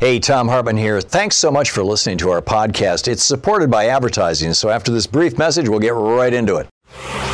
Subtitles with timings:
[0.00, 1.02] Hey, Thom Hartmann here.
[1.02, 3.06] Thanks so much for listening to our podcast.
[3.06, 7.29] It's supported by advertising, so after this brief message, we'll get right into it.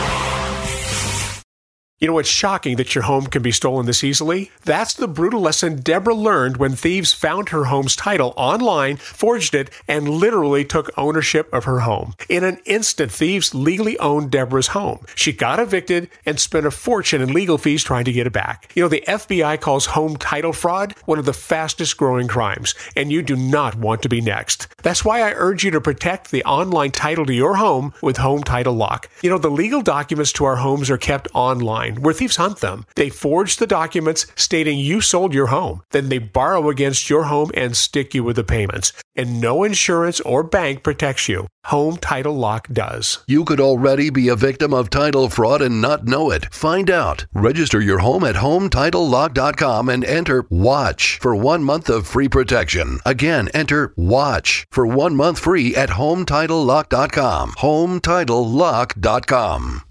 [1.98, 4.50] You know, it's shocking that your home can be stolen this easily.
[4.66, 9.70] That's the brutal lesson Deborah learned when thieves found her home's title online, forged it,
[9.88, 12.12] and literally took ownership of her home.
[12.28, 15.06] In an instant, thieves legally owned Deborah's home.
[15.14, 18.70] She got evicted and spent a fortune in legal fees trying to get it back.
[18.74, 23.10] You know, the FBI calls home title fraud one of the fastest growing crimes, and
[23.10, 24.68] you do not want to be next.
[24.82, 28.42] That's why I urge you to protect the online title to your home with Home
[28.42, 29.08] Title Lock.
[29.22, 32.86] You know, the legal documents to our homes are kept online where thieves hunt them.
[32.94, 35.82] They forge the documents stating you sold your home.
[35.90, 38.92] Then they borrow against your home and stick you with the payments.
[39.14, 41.46] And no insurance or bank protects you.
[41.66, 43.24] Home Title Lock does.
[43.26, 46.54] You could already be a victim of title fraud and not know it.
[46.54, 47.26] Find out.
[47.34, 53.00] Register your home at HometitleLock.com and enter WATCH for one month of free protection.
[53.04, 57.50] Again, enter WATCH for one month free at HometitleLock.com.
[57.52, 59.82] HometitleLock.com.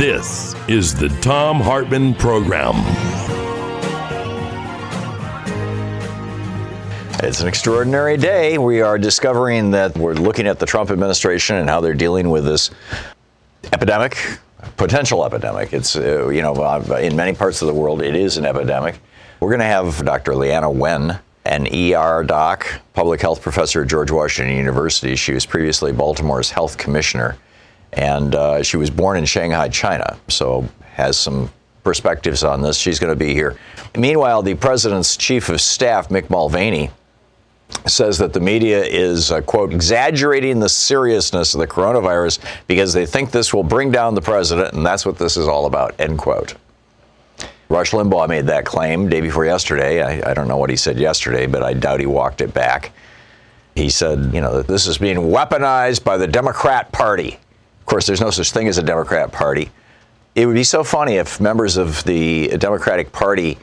[0.00, 2.76] This is the Thom Hartmann Program.
[7.22, 8.56] It's an extraordinary day.
[8.56, 12.46] We are discovering that we're looking at the Trump administration and how they're dealing with
[12.46, 12.70] this
[13.74, 14.16] epidemic,
[14.78, 15.74] potential epidemic.
[15.74, 18.98] It's, uh, you know, uh, in many parts of the world, it is an epidemic.
[19.38, 20.32] We're going to have Dr.
[20.32, 25.14] Leana Wen, an ER doc, public health professor at George Washington University.
[25.14, 27.36] She was previously Baltimore's health commissioner
[27.92, 31.50] and uh, she was born in Shanghai, China, so has some
[31.82, 32.76] perspectives on this.
[32.76, 33.58] She's going to be here.
[33.96, 36.90] Meanwhile, the president's chief of staff, Mick Mulvaney,
[37.86, 43.06] says that the media is, uh, quote, exaggerating the seriousness of the coronavirus because they
[43.06, 46.18] think this will bring down the president, and that's what this is all about, end
[46.18, 46.54] quote.
[47.68, 50.02] Rush Limbaugh made that claim day before yesterday.
[50.02, 52.92] I, I don't know what he said yesterday, but I doubt he walked it back.
[53.76, 57.38] He said, you know, that this is being weaponized by the Democrat Party
[57.90, 59.70] course, there's no such thing as a Democrat Party.
[60.34, 63.58] It would be so funny if members of the Democratic Party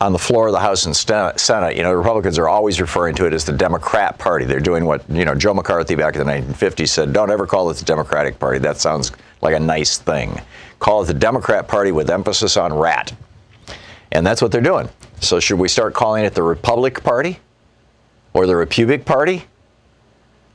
[0.00, 3.24] on the floor of the House and Senate, you know, Republicans are always referring to
[3.24, 4.44] it as the Democrat Party.
[4.44, 7.70] They're doing what, you know, Joe McCarthy back in the 1950s said, don't ever call
[7.70, 8.58] it the Democratic Party.
[8.58, 9.12] That sounds
[9.42, 10.40] like a nice thing.
[10.80, 13.14] Call it the Democrat Party with emphasis on rat.
[14.10, 14.88] And that's what they're doing.
[15.20, 17.38] So should we start calling it the Republic Party
[18.34, 19.44] or the Republic Party?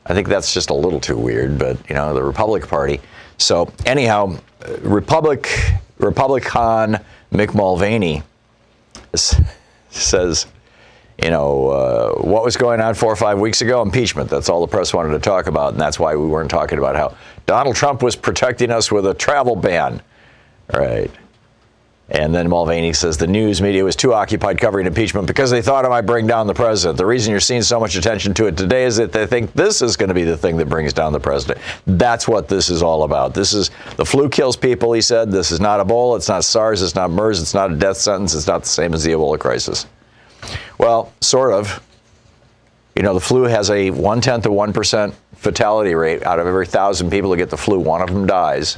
[0.05, 2.99] I think that's just a little too weird, but you know, the Republic Party.
[3.37, 4.37] So anyhow,
[4.81, 5.49] Republic
[5.97, 6.99] Republican
[7.31, 8.23] Mick Mulvaney
[9.89, 10.47] says,
[11.21, 13.81] you know, uh, what was going on four or five weeks ago?
[13.81, 14.29] Impeachment.
[14.29, 16.95] That's all the press wanted to talk about, and that's why we weren't talking about
[16.95, 20.01] how Donald Trump was protecting us with a travel ban.
[20.73, 21.11] Right.
[22.11, 25.85] And then Mulvaney says the news media was too occupied covering impeachment because they thought
[25.85, 26.97] it might bring down the president.
[26.97, 29.81] The reason you're seeing so much attention to it today is that they think this
[29.81, 31.61] is going to be the thing that brings down the president.
[31.87, 33.33] That's what this is all about.
[33.33, 35.31] This is the flu kills people, he said.
[35.31, 38.35] This is not Ebola, it's not SARS, it's not MERS, it's not a death sentence,
[38.35, 39.87] it's not the same as the Ebola crisis.
[40.77, 41.81] Well, sort of.
[42.93, 46.23] You know, the flu has a one tenth of 1% fatality rate.
[46.23, 48.77] Out of every thousand people who get the flu, one of them dies.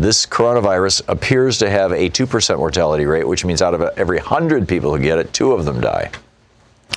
[0.00, 4.68] This coronavirus appears to have a 2% mortality rate, which means out of every 100
[4.68, 6.12] people who get it, two of them die.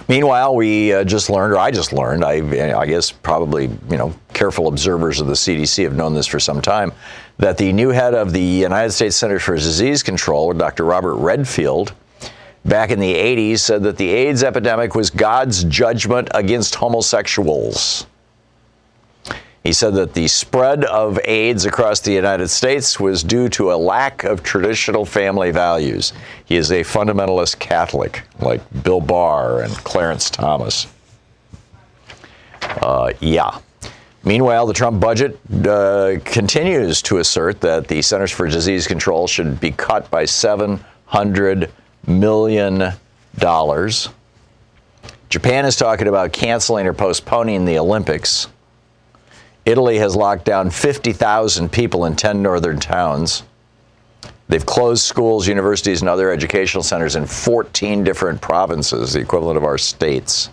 [0.07, 4.13] Meanwhile, we uh, just learned, or I just learned, I, I, guess probably, you know,
[4.33, 6.91] careful observers of the CDC have known this for some time,
[7.39, 10.85] that the new head of the United States Center for Disease Control, Dr.
[10.85, 11.93] Robert Redfield,
[12.65, 18.05] back in the 80s said that the AIDS epidemic was God's judgment against homosexuals.
[19.63, 23.75] He said that the spread of AIDS across the United States was due to a
[23.75, 26.13] lack of traditional family values.
[26.45, 30.87] He is a fundamentalist Catholic, like Bill Barr and Clarence Thomas.
[32.61, 33.59] Uh, yeah.
[34.23, 39.59] Meanwhile, the Trump budget uh, continues to assert that the Centers for Disease Control should
[39.59, 41.69] be cut by $700
[42.07, 42.93] million.
[45.29, 48.47] Japan is talking about canceling or postponing the Olympics.
[49.65, 53.43] Italy has locked down 50,000 people in 10 northern towns.
[54.47, 59.63] They've closed schools, universities, and other educational centers in 14 different provinces, the equivalent of
[59.63, 60.49] our states.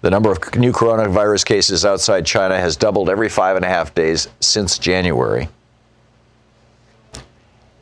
[0.00, 3.94] The number of new coronavirus cases outside China has doubled every five and a half
[3.94, 5.48] days since January.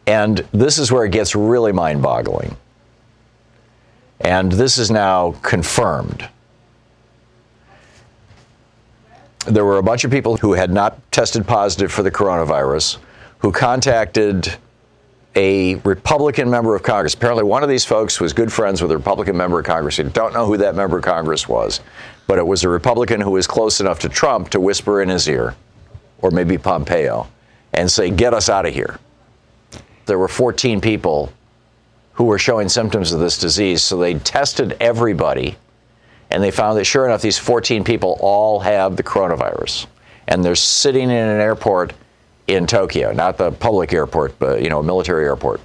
[0.06, 2.56] And this is where it gets really mind boggling.
[4.20, 6.28] And this is now confirmed
[9.46, 12.98] there were a bunch of people who had not tested positive for the coronavirus
[13.38, 14.56] who contacted
[15.36, 17.14] a Republican member of Congress.
[17.14, 19.98] Apparently, one of these folks was good friends with a Republican member of Congress.
[19.98, 21.80] You don't know who that member of Congress was,
[22.26, 25.28] but it was a Republican who was close enough to Trump to whisper in his
[25.28, 25.54] ear,
[26.22, 27.28] or maybe Pompeo,
[27.74, 28.98] and say, Get us out of here.
[30.06, 31.32] There were 14 people
[32.14, 35.56] who were showing symptoms of this disease, so they tested everybody
[36.30, 39.86] and they found that sure enough, these 14 people all have the coronavirus.
[40.28, 41.92] And they're sitting in an airport
[42.46, 45.60] in Tokyo, not the public airport, but you know, a military airport.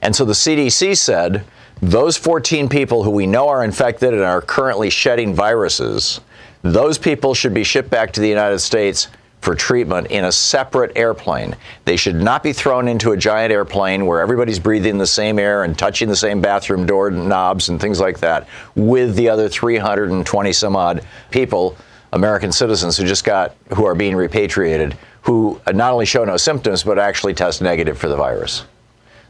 [0.00, 1.44] And so the CDC said
[1.80, 6.20] those 14 people who we know are infected and are currently shedding viruses,
[6.62, 9.08] those people should be shipped back to the United States
[9.42, 11.56] for treatment in a separate airplane.
[11.84, 15.64] They should not be thrown into a giant airplane where everybody's breathing the same air
[15.64, 20.52] and touching the same bathroom door knobs and things like that with the other 320
[20.52, 21.76] some odd people,
[22.12, 26.84] American citizens who just got, who are being repatriated, who not only show no symptoms
[26.84, 28.64] but actually test negative for the virus.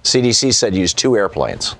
[0.05, 1.75] CDC said use two airplanes.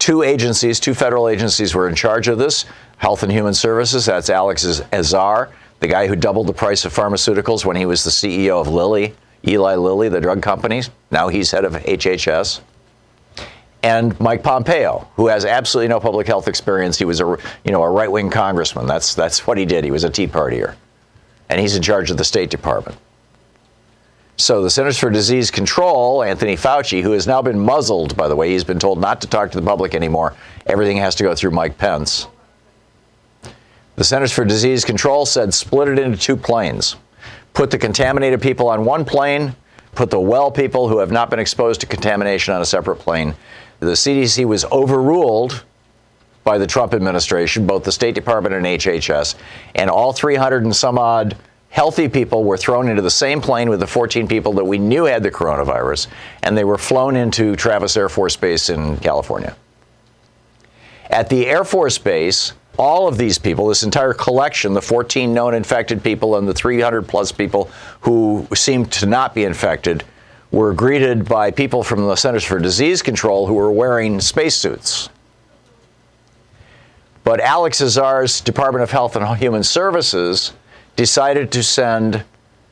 [0.00, 2.64] Two agencies, two federal agencies were in charge of this
[2.98, 7.64] Health and Human Services, that's Alex Azar the guy who doubled the price of pharmaceuticals
[7.64, 9.14] when he was the CEO of Lilly,
[9.46, 10.82] Eli Lilly, the drug company.
[11.10, 12.60] Now he's head of HHS.
[13.82, 16.98] And Mike Pompeo, who has absolutely no public health experience.
[16.98, 18.86] He was a you know a right wing congressman.
[18.86, 19.84] That's that's what he did.
[19.84, 20.74] He was a Tea Partier,
[21.48, 22.98] and he's in charge of the State Department.
[24.38, 28.36] So the Centers for Disease Control, Anthony Fauci, who has now been muzzled, by the
[28.36, 30.34] way, he's been told not to talk to the public anymore.
[30.66, 32.26] Everything has to go through Mike Pence.
[33.96, 36.96] The Centers for Disease Control said split it into two planes.
[37.54, 39.56] Put the contaminated people on one plane,
[39.94, 43.34] put the well people who have not been exposed to contamination on a separate plane.
[43.80, 45.64] The CDC was overruled
[46.44, 49.34] by the Trump administration, both the State Department and HHS,
[49.74, 51.36] and all 300 and some odd
[51.70, 55.04] healthy people were thrown into the same plane with the 14 people that we knew
[55.04, 56.06] had the coronavirus,
[56.42, 59.56] and they were flown into Travis Air Force Base in California.
[61.08, 65.54] At the Air Force Base, all of these people, this entire collection, the 14 known
[65.54, 67.70] infected people and the 300 plus people
[68.00, 70.04] who seemed to not be infected,
[70.50, 75.08] were greeted by people from the Centers for Disease Control who were wearing spacesuits.
[77.24, 80.52] But Alex Azar's Department of Health and Human Services
[80.94, 82.24] decided to send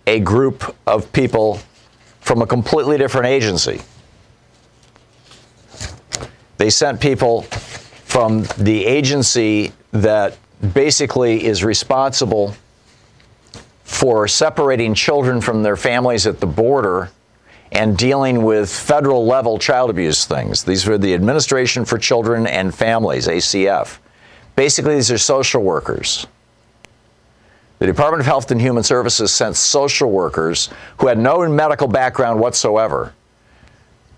[0.07, 1.59] a group of people
[2.21, 3.81] from a completely different agency.
[6.57, 10.37] They sent people from the agency that
[10.75, 12.55] basically is responsible
[13.85, 17.11] for separating children from their families at the border
[17.71, 20.65] and dealing with federal level child abuse things.
[20.65, 23.99] These are the Administration for Children and Families, ACF.
[24.57, 26.27] Basically, these are social workers.
[27.79, 32.41] The Department of Health and Human Services sent social workers who had no medical background
[32.41, 33.13] whatsoever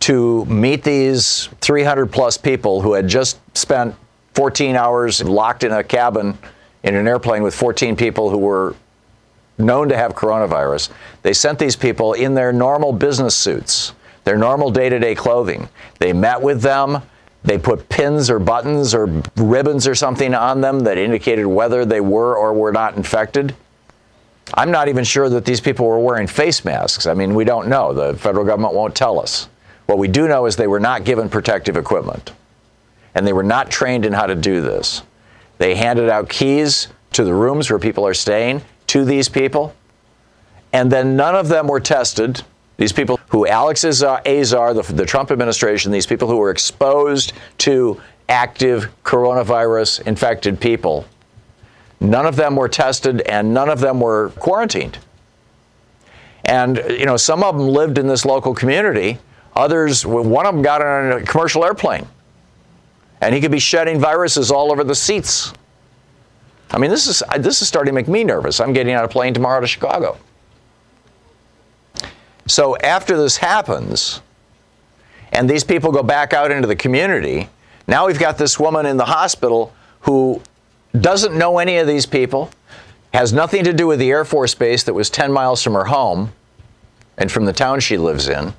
[0.00, 3.94] to meet these 300 plus people who had just spent
[4.36, 6.36] 14 hours locked in a cabin
[6.82, 8.76] in an airplane with 14 people who were
[9.56, 10.90] known to have coronavirus.
[11.22, 15.70] They sent these people in their normal business suits, their normal day to day clothing.
[16.00, 17.00] They met with them.
[17.44, 22.02] They put pins or buttons or ribbons or something on them that indicated whether they
[22.02, 23.56] were or were not infected.
[24.52, 27.06] I'm not even sure that these people were wearing face masks.
[27.06, 27.94] I mean, we don't know.
[27.94, 29.48] The federal government won't tell us.
[29.86, 32.32] What we do know is they were not given protective equipment
[33.16, 35.02] and they were not trained in how to do this.
[35.58, 39.74] They handed out keys to the rooms where people are staying to these people,
[40.72, 42.42] and then none of them were tested.
[42.76, 48.00] These people who Alex Azar, the, the Trump administration, these people who were exposed to
[48.28, 51.06] active coronavirus infected people,
[52.00, 54.98] None of them were tested, and none of them were quarantined.
[56.44, 59.18] And, you know, some of them lived in this local community.
[59.56, 62.06] Others, one of them got on a commercial airplane.
[63.20, 65.52] And he could be shedding viruses all over the seats.
[66.70, 68.60] I mean, this is, this is starting to make me nervous.
[68.60, 70.18] I'm getting on a plane tomorrow to Chicago.
[72.46, 74.20] So after this happens,
[75.32, 77.48] and these people go back out into the community,
[77.86, 80.40] now we've got this woman in the hospital who
[80.98, 82.50] doesn't know any of these people,
[83.12, 85.86] has nothing to do with the Air Force Base that was 10 miles from her
[85.86, 86.32] home
[87.16, 88.52] and from the town she lives in.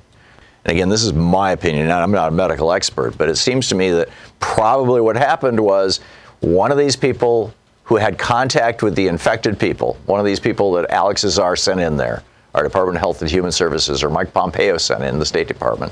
[0.68, 3.74] And again, this is my opinion, I'm not a medical expert, but it seems to
[3.74, 6.00] me that probably what happened was
[6.40, 10.72] one of these people who had contact with the infected people, one of these people
[10.72, 12.22] that Alex Azar sent in there,
[12.54, 15.90] our Department of Health and Human Services, or Mike Pompeo sent in the State Department,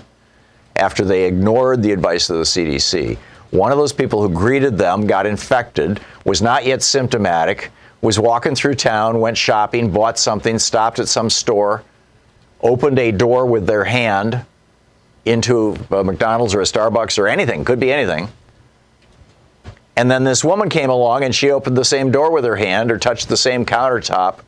[0.76, 3.16] after they ignored the advice of the CDC,
[3.52, 7.71] one of those people who greeted them got infected, was not yet symptomatic,
[8.02, 11.83] was walking through town, went shopping, bought something, stopped at some store,
[12.61, 14.45] opened a door with their hand
[15.26, 18.28] into a McDonald's or a Starbucks or anything, could be anything.
[19.97, 22.90] And then this woman came along and she opened the same door with her hand
[22.90, 24.40] or touched the same countertop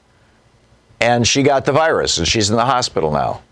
[1.01, 3.43] and she got the virus and she's in the hospital now.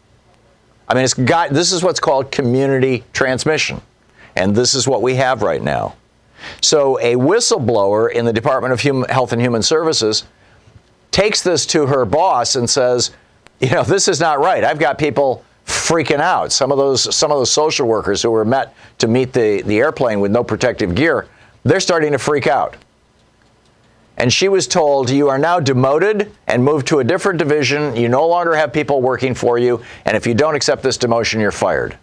[0.88, 3.80] I mean, it's got, this is what's called community transmission.
[4.36, 5.96] And this is what we have right now.
[6.60, 10.24] So a whistleblower in the Department of Human, Health and Human Services
[11.10, 13.10] takes this to her boss and says,
[13.58, 14.62] you know, this is not right.
[14.62, 16.52] I've got people freaking out.
[16.52, 19.78] Some of those some of those social workers who were met to meet the, the
[19.78, 21.26] airplane with no protective gear,
[21.64, 22.76] they're starting to freak out.
[24.16, 27.94] And she was told, You are now demoted and moved to a different division.
[27.96, 29.82] You no longer have people working for you.
[30.04, 31.98] And if you don't accept this demotion, you're fired.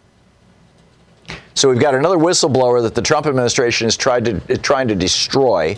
[1.55, 5.77] So we've got another whistleblower that the Trump administration is tried to, trying to destroy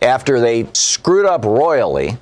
[0.00, 2.16] after they screwed up royally.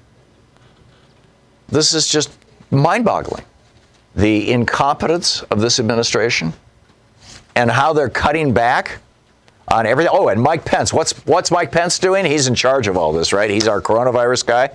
[1.69, 2.37] This is just
[2.71, 3.45] mind boggling.
[4.19, 6.53] The incompetence of this administration
[7.55, 8.99] and how they're cutting back
[9.69, 10.13] on everything.
[10.13, 10.93] Oh, and Mike Pence.
[10.93, 12.25] What's what's Mike Pence doing?
[12.25, 13.49] He's in charge of all this, right?
[13.49, 14.71] He's our coronavirus guy.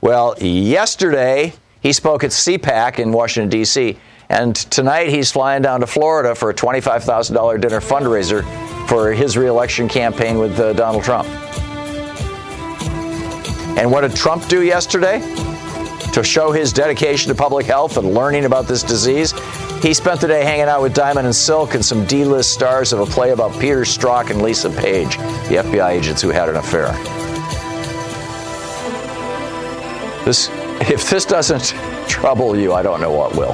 [0.00, 3.98] Well, yesterday he spoke at CPAC in Washington D.C.
[4.28, 8.42] And tonight he's flying down to Florida for a $25,000 dinner fundraiser
[8.88, 11.28] for his reelection campaign with uh, Donald Trump.
[13.78, 15.20] And what did Trump do yesterday?
[16.16, 19.34] To show his dedication to public health and learning about this disease,
[19.82, 22.94] he spent the day hanging out with Diamond and Silk and some D list stars
[22.94, 26.56] of a play about Peter Strzok and Lisa Page, the FBI agents who had an
[26.56, 26.86] affair.
[30.24, 30.48] This,
[30.90, 31.74] if this doesn't
[32.08, 33.52] trouble you, I don't know what will.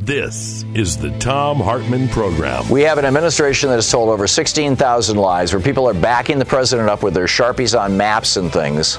[0.00, 2.68] This is the Thom Hartmann Program.
[2.68, 6.44] We have an administration that has told over 16,000 lies where people are backing the
[6.44, 8.98] president up with their Sharpies on maps and things.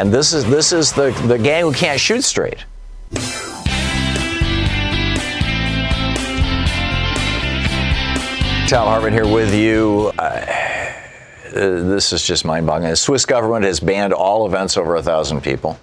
[0.00, 2.64] And this is, this is the, the gang who can't shoot straight.
[8.66, 10.10] Thom Hartmann here with you.
[10.18, 10.46] Uh,
[11.52, 12.88] this is just mind boggling.
[12.88, 15.78] The Swiss government has banned all events over a thousand people.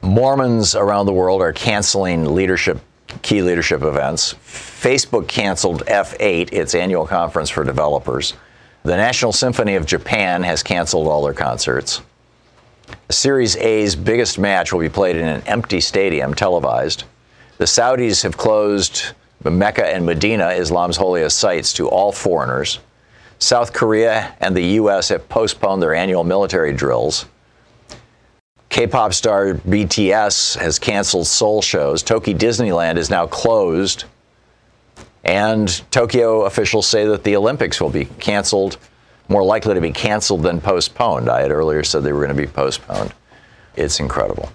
[0.00, 2.78] Mormons around the world are canceling leadership
[3.22, 4.34] key leadership events.
[4.44, 8.34] Facebook canceled F8, its annual conference for developers.
[8.84, 12.00] The National Symphony of Japan has canceled all their concerts.
[13.10, 17.04] Serie A's biggest match will be played in an empty stadium, televised.
[17.58, 19.12] The Saudis have closed
[19.44, 22.80] Mecca and Medina, Islam's holiest sites, to all foreigners.
[23.38, 25.08] South Korea and the U.S.
[25.10, 27.26] have postponed their annual military drills.
[28.70, 32.02] K-pop star BTS has canceled Seoul shows.
[32.02, 34.04] Tokyo Disneyland is now closed.
[35.22, 38.78] And Tokyo officials say that the Olympics will be canceled,
[39.28, 41.28] more likely to be canceled than postponed.
[41.28, 43.12] I had earlier said they were going to be postponed.
[43.76, 44.52] It's incredible.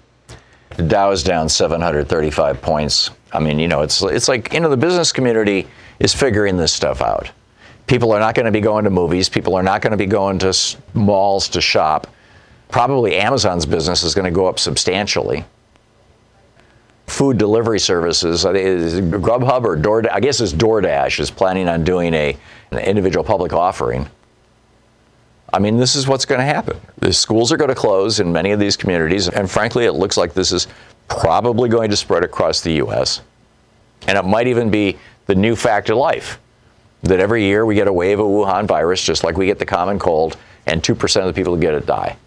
[0.78, 3.10] The Dow is down 735 points.
[3.34, 5.68] I mean, you know, it's it's like you know the business community
[6.00, 7.32] is figuring this stuff out.
[7.88, 9.30] People are not going to be going to movies.
[9.30, 10.56] People are not going to be going to
[10.94, 12.08] malls to shop
[12.70, 15.44] Probably Amazon's business is going to go up substantially.
[17.08, 22.38] Food delivery services, Grubhub or DoorDash, I guess it's DoorDash, is planning on doing a,
[22.70, 24.08] an individual public offering.
[25.52, 26.80] I mean, this is what's going to happen.
[26.98, 30.18] The schools are going to close in many of these communities, and frankly, it looks
[30.18, 30.68] like this is
[31.08, 33.22] probably going to spread across the U.S.
[34.08, 36.40] And it might even be the new fact of life
[37.04, 39.66] that every year we get a wave of Wuhan virus, just like we get the
[39.66, 40.38] common cold,
[40.68, 42.18] and 2% of the people who get it die.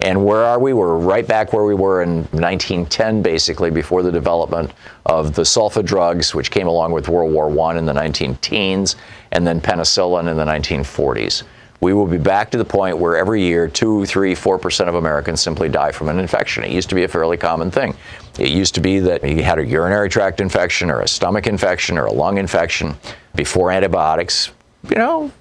[0.00, 0.72] And where are we?
[0.72, 4.72] We're right back where we were in 1910, basically, before the development
[5.06, 8.96] of the sulfa drugs, which came along with World War I in the 19 teens,
[9.30, 11.44] and then penicillin in the 1940s.
[11.82, 14.94] We will be back to the point where every year, two, three, four percent of
[14.94, 16.62] Americans simply die from an infection.
[16.62, 17.96] It used to be a fairly common thing.
[18.38, 21.98] It used to be that you had a urinary tract infection or a stomach infection
[21.98, 22.94] or a lung infection
[23.34, 24.52] before antibiotics.
[24.88, 25.32] You know,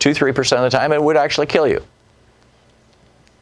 [0.00, 1.82] two, three percent of the time, it would actually kill you.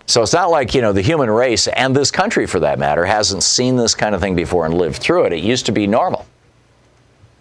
[0.07, 3.07] So it's not like, you know, the human race and this country for that matter
[3.07, 5.33] hasn't seen this kind of thing before and lived through it.
[5.33, 6.27] It used to be normal.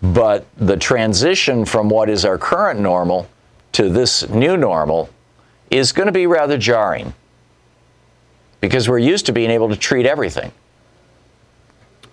[0.01, 3.27] But the transition from what is our current normal
[3.73, 5.09] to this new normal
[5.69, 7.13] is going to be rather jarring
[8.59, 10.51] because we're used to being able to treat everything.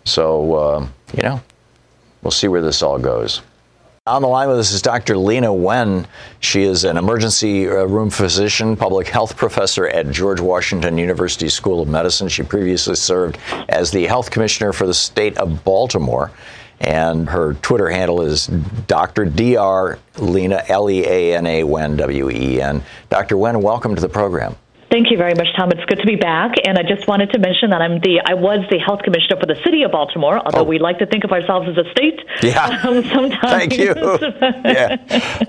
[0.04, 1.42] So, uh, you know,
[2.22, 3.42] we'll see where this all goes.
[4.06, 5.16] On the line with us is Dr.
[5.16, 6.08] Leana Wen.
[6.40, 11.82] She is an emergency uh, room physician, public health professor at George Washington University School
[11.82, 12.26] of Medicine.
[12.28, 13.36] She previously served
[13.68, 16.30] as the health commissioner for the state of Baltimore.
[16.80, 19.24] And her Twitter handle is Dr.
[19.24, 19.98] Dr.
[20.14, 22.82] Leana, L E A N A Wen, W E N.
[23.10, 23.36] Dr.
[23.36, 24.54] Wen, welcome to the program.
[24.90, 25.70] Thank you very much, Thom.
[25.70, 26.54] It's good to be back.
[26.64, 29.46] And I just wanted to mention that I'm the I was the health commissioner for
[29.46, 30.64] the city of Baltimore, although oh.
[30.64, 32.20] we like to think of ourselves as a state.
[32.42, 32.76] Yeah.
[32.88, 33.40] Um, sometimes.
[33.40, 33.92] Thank you.
[34.64, 34.96] yeah.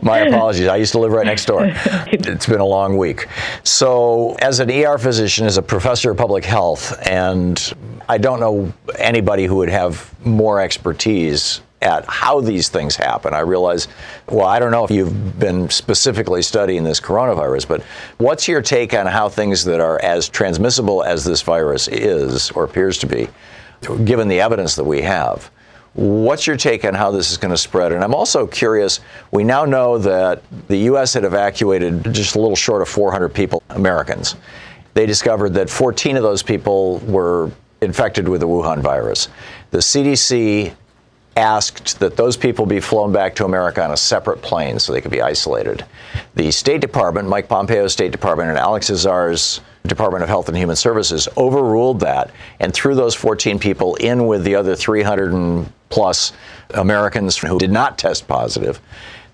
[0.02, 0.68] My apologies.
[0.68, 1.62] I used to live right next door.
[2.12, 3.28] It's been a long week.
[3.64, 7.74] So, as an ER physician, as a professor of public health, and
[8.10, 13.34] I don't know anybody who would have more expertise at how these things happen.
[13.34, 13.88] I realize,
[14.28, 17.82] well, I don't know if you've been specifically studying this coronavirus, but
[18.18, 22.66] what's your take on how things that are as transmissible as this virus is or
[22.66, 23.30] appears to be,
[24.04, 25.50] given the evidence that we have?
[25.94, 27.92] What's your take on how this is going to spread?
[27.94, 29.00] And I'm also curious,
[29.32, 31.14] we now know that the U.S.
[31.14, 34.36] had evacuated just a little short of 400 people, Americans.
[34.94, 39.30] They discovered that 14 of those people were infected with the Wuhan virus.
[39.72, 40.74] The CDC
[41.40, 45.02] asked that those people be flown back to America on a separate plane so they
[45.02, 45.86] could be isolated.
[46.36, 50.76] The State Department, Mike Pompeo's State Department, and Alex Azar's Department of Health and Human
[50.76, 56.34] Services overruled that and threw those 14 people in with the other 300 and plus
[56.74, 58.80] Americans who did not test positive.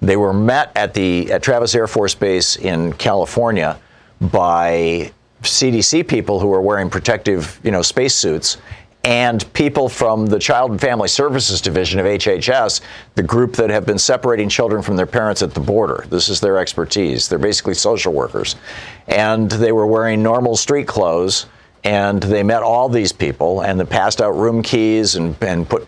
[0.01, 3.79] They were met at the at Travis Air Force Base in California
[4.21, 8.57] by CDC people who were wearing protective, you know, spacesuits
[9.05, 12.81] and people from the Child and Family Services Division of HHS,
[13.13, 16.05] the group that have been separating children from their parents at the border.
[16.09, 17.29] This is their expertise.
[17.29, 18.55] They're basically social workers.
[19.07, 21.45] And they were wearing normal street clothes.
[21.83, 25.87] And they met all these people and they passed out room keys and, and put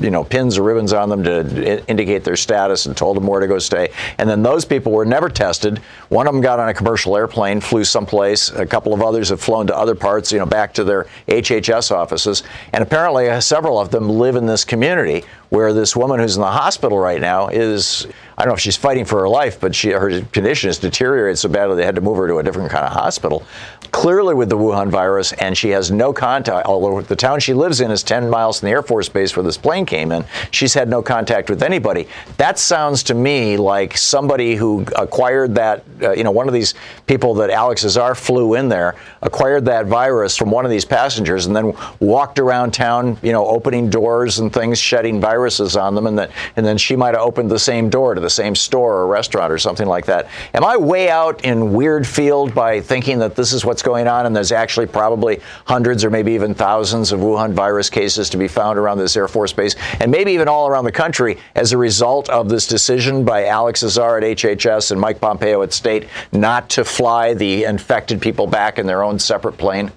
[0.00, 3.40] you know, pins or ribbons on them to indicate their status and told them where
[3.40, 3.90] to go stay.
[4.18, 5.78] And then those people were never tested.
[6.08, 8.50] One of them got on a commercial airplane, flew someplace.
[8.50, 11.90] A couple of others have flown to other parts, you know, back to their HHS
[11.90, 12.42] offices.
[12.72, 16.42] And apparently, uh, several of them live in this community where this woman who's in
[16.42, 18.06] the hospital right now is
[18.38, 21.38] I don't know if she's fighting for her life, but she, her condition has deteriorated
[21.38, 23.42] so badly they had to move her to a different kind of hospital.
[23.90, 27.80] Clearly with the Wuhan virus, and she has no contact, although the town she lives
[27.80, 30.72] in is 10 miles from the Air Force Base where this plane came in, she's
[30.72, 32.06] had no contact with anybody.
[32.36, 36.74] That sounds to me like somebody who acquired that, uh, you know, one of these
[37.08, 41.46] people that Alex Azar flew in there, acquired that virus from one of these passengers
[41.46, 46.06] and then walked around town, you know, opening doors and things, shedding viruses on them,
[46.06, 48.54] and, that, and then she might have opened the same door to the the same
[48.54, 50.28] store or restaurant or something like that.
[50.52, 54.26] Am I way out in weird field by thinking that this is what's going on
[54.26, 58.46] and there's actually probably hundreds or maybe even thousands of Wuhan virus cases to be
[58.46, 61.78] found around this Air Force base and maybe even all around the country as a
[61.78, 66.68] result of this decision by Alex Azar at HHS and Mike Pompeo at State not
[66.70, 69.90] to fly the infected people back in their own separate plane?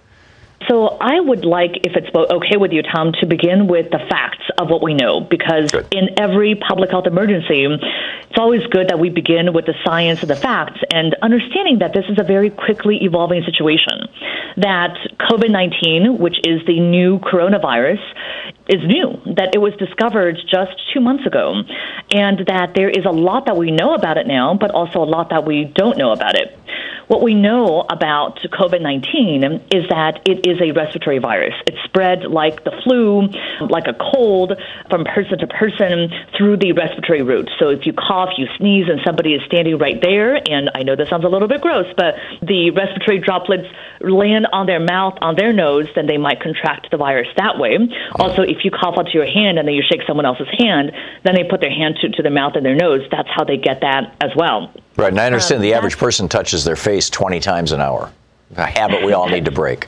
[0.67, 4.45] So I would like, if it's okay with you, Thom, to begin with the facts
[4.57, 5.87] of what we know, because good.
[5.91, 10.29] in every public health emergency, it's always good that we begin with the science and
[10.29, 14.07] the facts and understanding that this is a very quickly evolving situation.
[14.57, 18.01] That COVID 19, which is the new coronavirus,
[18.67, 21.61] is new, that it was discovered just two months ago,
[22.11, 25.09] and that there is a lot that we know about it now, but also a
[25.09, 26.57] lot that we don't know about it.
[27.11, 31.53] What we know about COVID 19 is that it is a respiratory virus.
[31.67, 33.27] It spread like the flu,
[33.67, 34.53] like a cold,
[34.89, 37.49] from person to person through the respiratory route.
[37.59, 40.95] So if you cough, you sneeze, and somebody is standing right there, and I know
[40.95, 43.67] this sounds a little bit gross, but the respiratory droplets
[43.99, 47.77] land on their mouth, on their nose, then they might contract the virus that way.
[48.15, 50.93] Also, if you cough onto your hand and then you shake someone else's hand,
[51.25, 53.01] then they put their hand to, to their mouth and their nose.
[53.11, 54.71] That's how they get that as well.
[54.97, 58.11] Right, and I understand um, the average person touches their face 20 times an hour,
[58.55, 59.87] a habit we all need to break.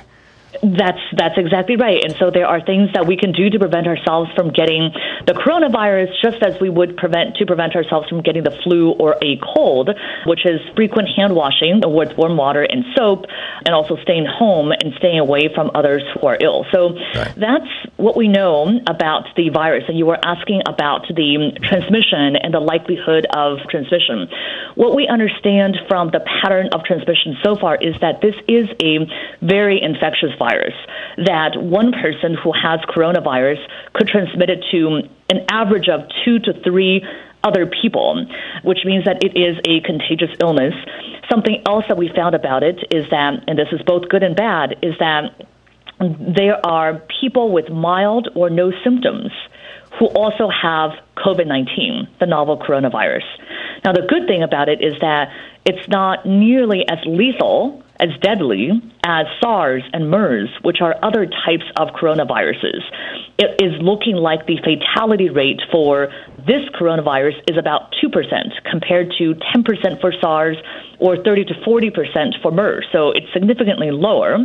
[0.63, 2.01] That's that's exactly right.
[2.03, 4.91] And so there are things that we can do to prevent ourselves from getting
[5.27, 9.17] the coronavirus, just as we would prevent to prevent ourselves from getting the flu or
[9.21, 9.89] a cold,
[10.25, 13.25] which is frequent hand washing with warm water and soap,
[13.65, 16.65] and also staying home and staying away from others who are ill.
[16.71, 17.33] So right.
[17.35, 19.83] that's what we know about the virus.
[19.87, 24.29] And you were asking about the transmission and the likelihood of transmission.
[24.75, 28.99] What we understand from the pattern of transmission so far is that this is a
[29.41, 30.52] very infectious virus,
[31.17, 33.59] that one person who has coronavirus
[33.93, 37.03] could transmit it to an average of two to three
[37.43, 38.25] other people,
[38.63, 40.73] which means that it is a contagious illness.
[41.29, 44.35] Something else that we found about it is that, and this is both good and
[44.35, 45.45] bad, is that
[45.99, 49.31] there are people with mild or no symptoms
[49.99, 53.23] who also have COVID 19, the novel coronavirus.
[53.85, 55.29] Now, the good thing about it is that
[55.65, 58.69] it's not nearly as lethal, as deadly
[59.05, 62.81] as SARS and MERS, which are other types of coronaviruses.
[63.37, 66.09] It is looking like the fatality rate for
[66.45, 68.11] this coronavirus is about 2%
[68.69, 70.57] compared to 10% for SARS
[70.99, 72.85] or 30 to 40% for MERS.
[72.91, 74.37] So it's significantly lower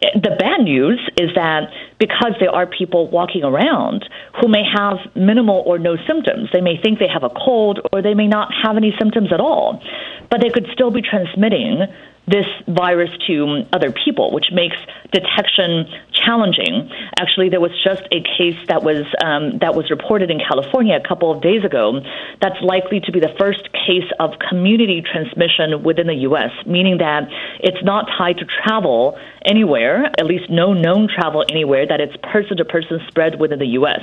[0.00, 4.08] the bad news is that because there are people walking around
[4.40, 8.00] who may have minimal or no symptoms, they may think they have a cold or
[8.00, 9.82] they may not have any symptoms at all,
[10.30, 11.86] but they could still be transmitting
[12.28, 14.76] this virus to other people, which makes
[15.12, 16.90] detection challenging.
[17.18, 21.08] Actually, there was just a case that was um, that was reported in California a
[21.08, 22.00] couple of days ago.
[22.40, 27.28] That's likely to be the first case of community transmission within the U.S., meaning that
[27.60, 32.56] it's not tied to travel anywhere, at least no known travel anywhere, that it's person
[32.56, 34.00] to person spread within the U.S.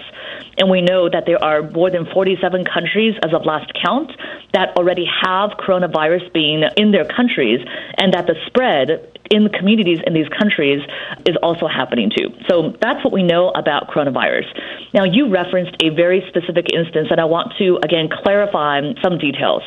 [0.57, 4.11] And we know that there are more than 47 countries as of last count
[4.53, 7.59] that already have coronavirus being in their countries,
[7.97, 10.81] and that the spread in the communities in these countries
[11.25, 12.29] is also happening too.
[12.47, 14.45] So that's what we know about coronavirus.
[14.93, 19.63] Now, you referenced a very specific instance, and I want to again clarify some details.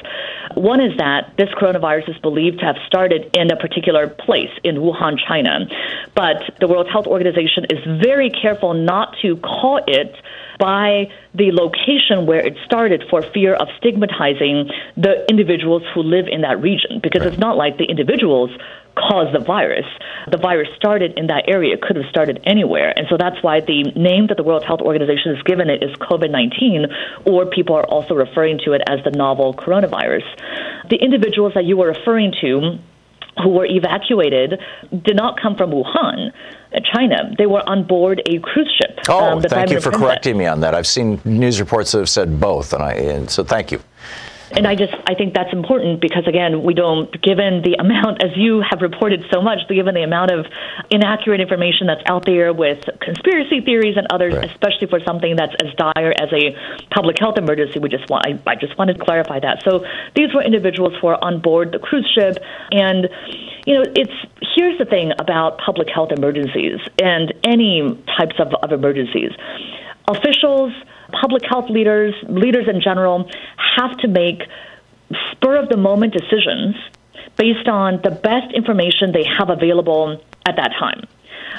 [0.55, 4.77] One is that this coronavirus is believed to have started in a particular place in
[4.77, 5.67] Wuhan, China,
[6.15, 10.15] but the World Health Organization is very careful not to call it
[10.59, 16.43] by the location where it started for fear of stigmatizing the individuals who live in
[16.43, 17.33] that region because right.
[17.33, 18.51] it's not like the individuals
[18.99, 19.87] caused the virus.
[20.31, 22.93] The virus started in that area, it could have started anywhere.
[22.97, 25.95] And so that's why the name that the World Health Organization has given it is
[25.97, 26.87] COVID 19,
[27.25, 30.27] or people are also referring to it as the novel coronavirus.
[30.91, 32.79] The individuals that you were referring to
[33.43, 34.61] who were evacuated
[35.03, 36.33] did not come from Wuhan.
[36.75, 37.33] Uh, China.
[37.39, 38.99] They were on board a cruise ship.
[39.09, 40.75] Oh, um, thank you for correcting me on that.
[40.75, 43.81] I've seen news reports that have said both, and I and so thank you.
[44.53, 48.37] And I just I think that's important because again, we don't given the amount as
[48.37, 50.47] you have reported so much, given the amount of
[50.91, 54.51] inaccurate information that's out there with conspiracy theories and others, right.
[54.51, 56.57] especially for something that's as dire as a
[56.95, 57.79] public health emergency.
[57.79, 59.63] We just want I, I just wanted to clarify that.
[59.65, 59.85] So
[60.17, 62.39] these were individuals who were on board the cruise ship
[62.73, 63.09] and
[63.67, 64.13] you know, it's
[64.57, 67.83] here's the thing about public health emergencies and any
[68.17, 69.31] types of, of emergencies.
[70.09, 70.73] Officials
[71.13, 73.31] public health leaders, leaders in general,
[73.77, 74.43] have to make
[75.33, 76.77] spur of the moment decisions
[77.37, 81.07] based on the best information they have available at that time.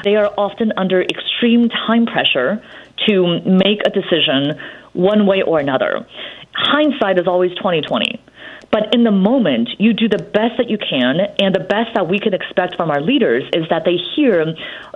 [0.04, 2.64] They are often under extreme time pressure
[3.08, 4.60] to make a decision
[4.94, 6.06] one way or another.
[6.54, 8.19] Hindsight is always 2020.
[8.72, 12.08] But in the moment, you do the best that you can, and the best that
[12.08, 14.46] we can expect from our leaders is that they hear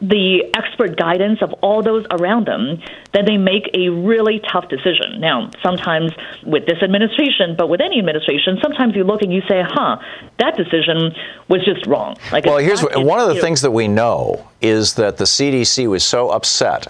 [0.01, 2.79] the expert guidance of all those around them,
[3.13, 5.19] then they make a really tough decision.
[5.19, 6.11] Now, sometimes
[6.45, 9.97] with this administration, but with any administration, sometimes you look and you say, huh,
[10.37, 11.15] that decision
[11.47, 12.15] was just wrong.
[12.31, 15.87] Like well, here's not, one of the things that we know is that the CDC
[15.87, 16.87] was so upset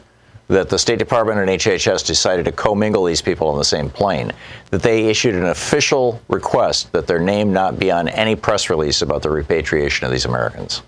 [0.54, 4.32] that the State Department and HHS decided to commingle these people on the same plane,
[4.72, 9.02] that they issued an official request that their name not be on any press release
[9.02, 10.82] about the repatriation of these Americans.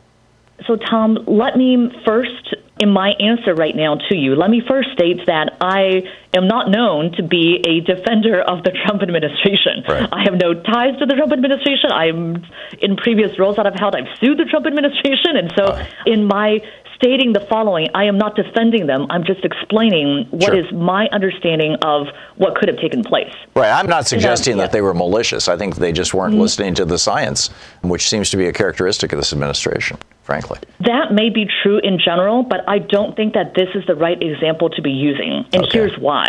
[0.66, 4.90] So, Thom, let me first, in my answer right now to you, let me first
[4.94, 9.84] state that I am not known to be a defender of the Trump administration.
[9.88, 10.08] Right.
[10.12, 11.92] I have no ties to the Trump administration.
[11.92, 12.46] I'm
[12.80, 15.86] in previous roles that I've held, I've sued the Trump administration, and so uh.
[16.06, 16.62] in my
[16.96, 17.88] stating the following.
[17.94, 19.08] I am not defending them.
[19.10, 20.60] I'm just explaining what sure.
[20.60, 23.34] is my understanding of what could have taken place.
[23.56, 23.72] Right.
[23.72, 25.48] I'm not suggesting that, they were malicious.
[25.48, 26.42] I think they just weren't mm-hmm.
[26.42, 27.50] listening to the science,
[27.82, 30.60] which seems to be a characteristic of this administration, frankly.
[30.80, 34.22] That may be true in general, but I don't think that this is the right
[34.22, 35.46] example to be using.
[35.54, 35.80] And okay.
[35.80, 36.28] here's why.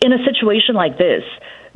[0.00, 1.22] In a situation like this,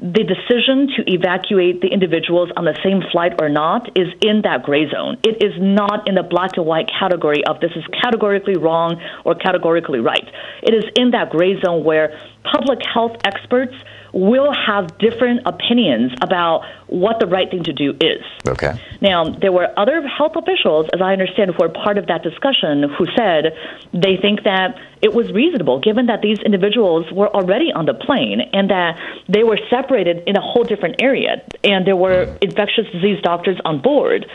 [0.01, 4.63] the decision to evacuate the individuals on the same flight or not is in that
[4.63, 5.19] gray zone.
[5.23, 9.35] It is not in the black and white category of this is categorically wrong or
[9.35, 10.27] categorically right.
[10.63, 13.75] It is in that gray zone where public health experts
[14.15, 18.23] will have different opinions about what the right thing to do is.
[18.47, 18.75] Okay.
[19.01, 22.85] Now, there were other health officials, as I understand, who were part of that discussion,
[22.99, 23.55] who said
[23.93, 28.41] they think that it was reasonable, given that these individuals were already on the plane
[28.53, 28.99] and that
[29.29, 33.81] they were separated in a whole different area, and there were infectious disease doctors on
[33.81, 34.27] board.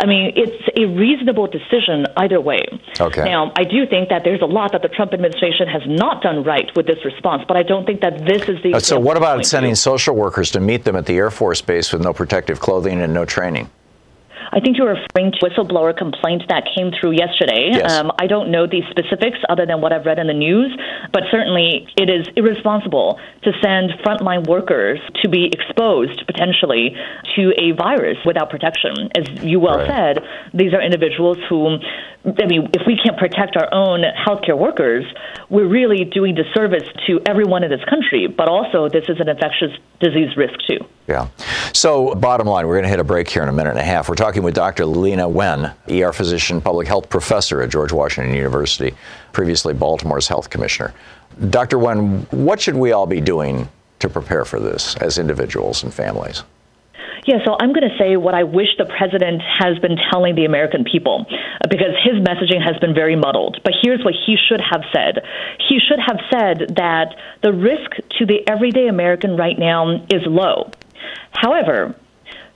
[0.00, 2.62] I mean, it's a reasonable decision either way.
[2.98, 3.24] Okay.
[3.24, 6.42] Now, I do think that there's a lot that the Trump administration has not done
[6.42, 8.74] right with this response, but I don't think that this is the.
[8.74, 11.92] Uh, so, what about sending social workers to meet them at the Air Force Base
[11.92, 13.68] with no protective clothing and no training?
[14.52, 17.70] I think you're referring to whistleblower complaint that came through yesterday.
[17.72, 17.92] Yes.
[17.92, 20.76] Um, I don't know the specifics other than what I've read in the news,
[21.12, 26.96] but certainly it is irresponsible to send frontline workers to be exposed potentially
[27.36, 28.92] to a virus without protection.
[29.16, 29.88] As you well Right.
[29.88, 31.78] said, these are individuals who,
[32.24, 35.04] I mean, if we can't protect our own healthcare workers,
[35.50, 39.70] we're really doing disservice to everyone in this country, but also this is an infectious
[40.00, 40.78] disease risk too.
[41.06, 41.28] Yeah.
[41.74, 43.82] So, bottom line, we're going to hit a break here in a minute and a
[43.84, 44.08] half.
[44.08, 44.84] We're talking with Dr.
[44.84, 48.94] Leana Wen, ER physician, public health professor at George Washington University,
[49.32, 50.92] previously Baltimore's health commissioner.
[51.50, 51.78] Dr.
[51.78, 53.68] Wen, what should we all be doing
[54.00, 56.42] to prepare for this as individuals and families?
[57.26, 60.44] Yeah, so I'm going to say what I wish the president has been telling the
[60.44, 63.60] American people uh, because his messaging has been very muddled.
[63.64, 65.24] But here's what he should have said.
[65.68, 70.70] He should have said that the risk to the everyday American right now is low.
[71.30, 71.94] However,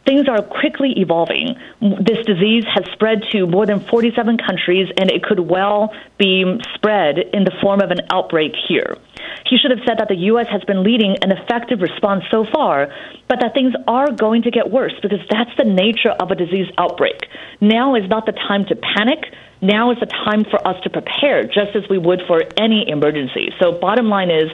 [0.09, 1.55] things are quickly evolving.
[2.01, 6.45] This disease has spread to more than 47 countries, and it could well be
[6.75, 8.97] spread in the form of an outbreak here.
[9.45, 10.47] He should have said that the U.S.
[10.51, 12.89] has been leading an effective response so far,
[13.29, 16.69] but that things are going to get worse because that's the nature of a disease
[16.79, 17.29] outbreak.
[17.61, 19.21] Now is not the time to panic.
[19.61, 23.51] Now is the time for us to prepare, just as we would for any emergency.
[23.61, 24.49] So, bottom line is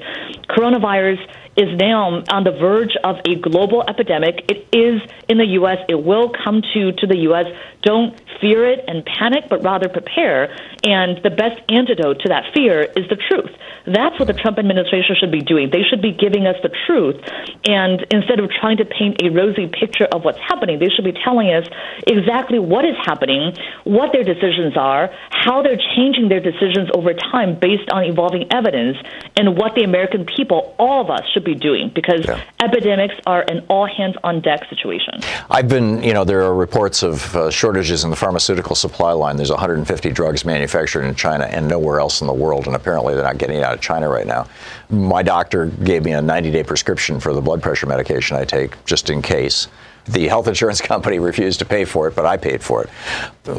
[0.48, 1.20] coronavirus
[1.56, 4.44] is now on the verge of a global epidemic.
[4.48, 7.46] It is in the U.S., it will come to, to the U.S.
[7.82, 10.54] Don't fear it and panic, but rather prepare.
[10.84, 13.50] And the best antidote to that fear is the truth.
[13.86, 15.70] That's what the Trump administration should be doing.
[15.70, 17.20] They should be giving us the truth.
[17.68, 21.12] And instead of trying to paint a rosy picture of what's happening, they should be
[21.12, 21.68] telling us
[22.06, 27.58] exactly what is happening, what their decisions are, how they're changing their decisions over time
[27.58, 28.96] based on evolving evidence,
[29.36, 32.40] and what the American people, all of us, should be doing because Yeah.
[32.60, 35.20] epidemics are an all hands on deck situation.
[35.50, 39.36] I've been, you know, there are reports of uh, shortages in the pharmaceutical supply line.
[39.36, 43.22] There's 150 drugs manufactured in China and nowhere else in the world, and apparently they're
[43.22, 44.46] not getting out of China right now.
[44.90, 48.82] My doctor gave me a 90 day prescription for the blood pressure medication I take
[48.84, 49.68] just in case.
[50.06, 52.90] The health insurance company refused to pay for it, but I paid for it.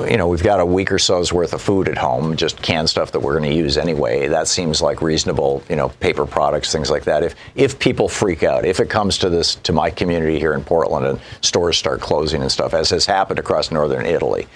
[0.10, 2.90] You know, we've got a week or so's worth of food at home, just canned
[2.90, 4.28] stuff that we're going to use anyway.
[4.28, 7.24] That seems like reasonable, you know, paper products, things like that.
[7.24, 10.64] If if people freak out, if it comes to this to my community here in
[10.64, 14.48] Portland and stores start closing and stuff, as has happened across northern Italy.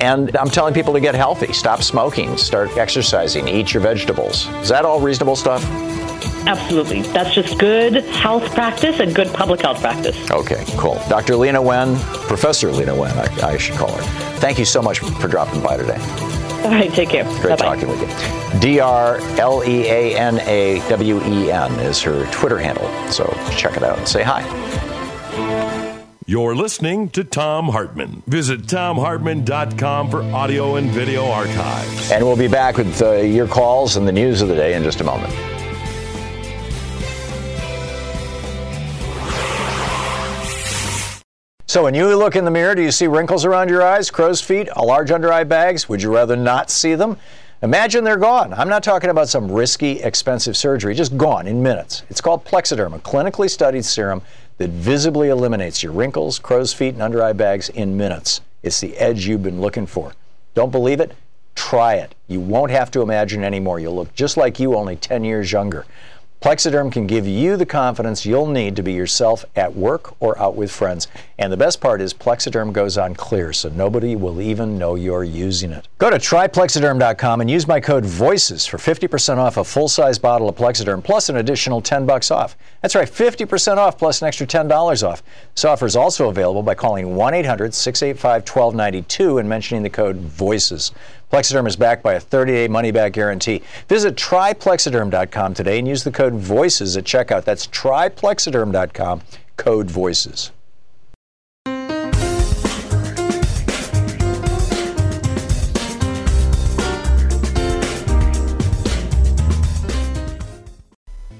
[0.00, 4.48] And I'm telling people to get healthy, stop smoking, start exercising, eat your vegetables.
[4.62, 5.62] Is that all reasonable stuff?
[6.46, 7.02] Absolutely.
[7.02, 10.30] That's just good health practice and good public health practice.
[10.30, 10.94] Okay, cool.
[11.08, 11.34] Dr.
[11.34, 11.96] Leana Wen,
[12.28, 14.02] Professor Leana Wen, I, I should call her.
[14.38, 15.98] Thank you so much for dropping by today.
[16.64, 17.24] All right, take care.
[17.40, 17.76] Great Bye-bye.
[17.76, 18.00] talking with
[18.54, 18.60] you.
[18.60, 22.88] D R L E A N A W E N is her Twitter handle.
[23.10, 23.24] So
[23.56, 24.42] check it out and say hi.
[26.28, 28.24] You're listening to Thom Hartmann.
[28.26, 32.10] Visit thomhartmann.com for audio and video archives.
[32.10, 34.82] And we'll be back with uh, your calls and the news of the day in
[34.82, 35.32] just a moment.
[41.76, 44.40] So, when you look in the mirror, do you see wrinkles around your eyes, crow's
[44.40, 45.90] feet, large under eye bags?
[45.90, 47.18] Would you rather not see them?
[47.60, 48.54] Imagine they're gone.
[48.54, 52.04] I'm not talking about some risky, expensive surgery, just gone in minutes.
[52.08, 54.22] It's called Plexiderm, a clinically studied serum
[54.56, 58.40] that visibly eliminates your wrinkles, crow's feet, and under eye bags in minutes.
[58.62, 60.14] It's the edge you've been looking for.
[60.54, 61.12] Don't believe it?
[61.56, 62.14] Try it.
[62.26, 63.80] You won't have to imagine anymore.
[63.80, 65.84] You'll look just like you, only 10 years younger.
[66.42, 70.54] Plexiderm can give you the confidence you'll need to be yourself at work or out
[70.54, 71.08] with friends.
[71.38, 75.24] And the best part is Plexiderm goes on clear, so nobody will even know you're
[75.24, 75.88] using it.
[75.98, 80.56] Go to tryplexiderm.com and use my code VOICES for 50% off a full-size bottle of
[80.56, 82.54] Plexiderm plus an additional 10 bucks off.
[82.82, 85.22] That's right, 50% off plus an extra $10 off.
[85.54, 90.92] This offer is also available by calling 1-800-685-1292 and mentioning the code VOICES.
[91.32, 93.62] Plexiderm is backed by a 30-day money-back guarantee.
[93.88, 97.44] Visit tryplexiderm.com today and use the code VOICES at checkout.
[97.44, 99.22] That's tryplexiderm.com,
[99.56, 100.52] code VOICES.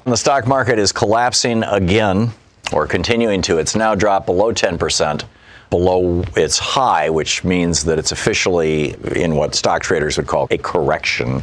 [0.04, 2.30] The stock market is collapsing again,
[2.72, 3.58] or continuing to.
[3.58, 5.24] It's now dropped below 10%,
[5.70, 10.58] below its high, which means that it's officially in what stock traders would call a
[10.58, 11.42] correction.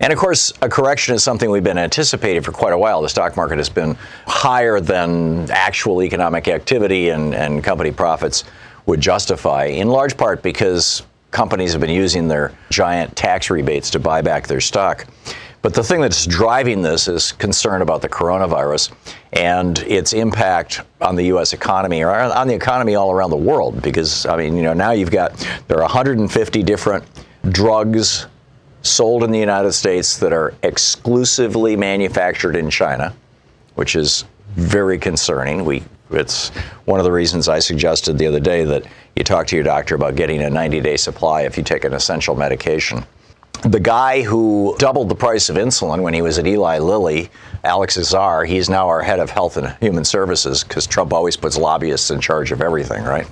[0.00, 3.02] And of course, a correction is something we've been anticipating for quite a while.
[3.02, 8.44] The stock market has been higher than actual economic activity and, and company profits
[8.86, 13.98] would justify, in large part because companies have been using their giant tax rebates to
[13.98, 15.06] buy back their stock.
[15.62, 18.92] But the thing that's driving this is concern about the coronavirus
[19.34, 21.52] and its impact on the U.S.
[21.52, 23.82] economy or on the economy all around the world.
[23.82, 25.36] Because, I mean, you know, now you've got,
[25.68, 27.04] there are 150 different
[27.50, 28.26] drugs
[28.82, 33.14] sold in the United States that are exclusively manufactured in China,
[33.74, 35.66] which is very concerning.
[35.66, 36.48] We, it's
[36.86, 39.94] one of the reasons I suggested the other day that you talk to your doctor
[39.94, 43.04] about getting a 90 day supply if you take an essential medication
[43.62, 47.30] the guy who doubled the price of insulin when he was at Eli Lilly,
[47.62, 51.56] Alex Azar, he's now our head of health and human services because Trump always puts
[51.56, 53.26] lobbyists in charge of everything, right?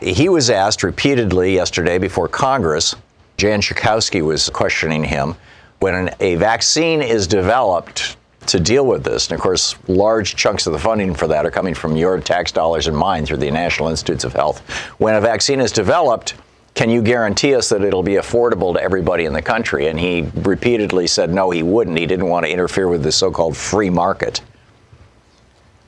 [0.00, 2.96] He was asked repeatedly yesterday before Congress,
[3.36, 5.36] Jan Schakowsky was questioning him,
[5.78, 10.72] when a vaccine is developed to deal with this, and of course, large chunks of
[10.72, 13.88] the funding for that are coming from your tax dollars and mine through the National
[13.88, 14.60] Institutes of Health.
[14.98, 16.34] When a vaccine is developed,
[16.74, 19.88] can you guarantee us that it'll be affordable to everybody in the country?
[19.88, 21.98] And he repeatedly said no, he wouldn't.
[21.98, 24.40] He didn't want to interfere with the so called free market.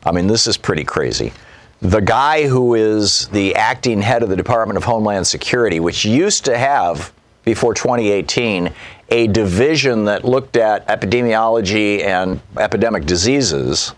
[0.04, 1.32] I mean, this is pretty crazy.
[1.80, 6.44] The guy who is the acting head of the Department of Homeland Security, which used
[6.46, 7.12] to have,
[7.44, 8.70] before 2018,
[9.10, 13.94] a division that looked at epidemiology and epidemic diseases,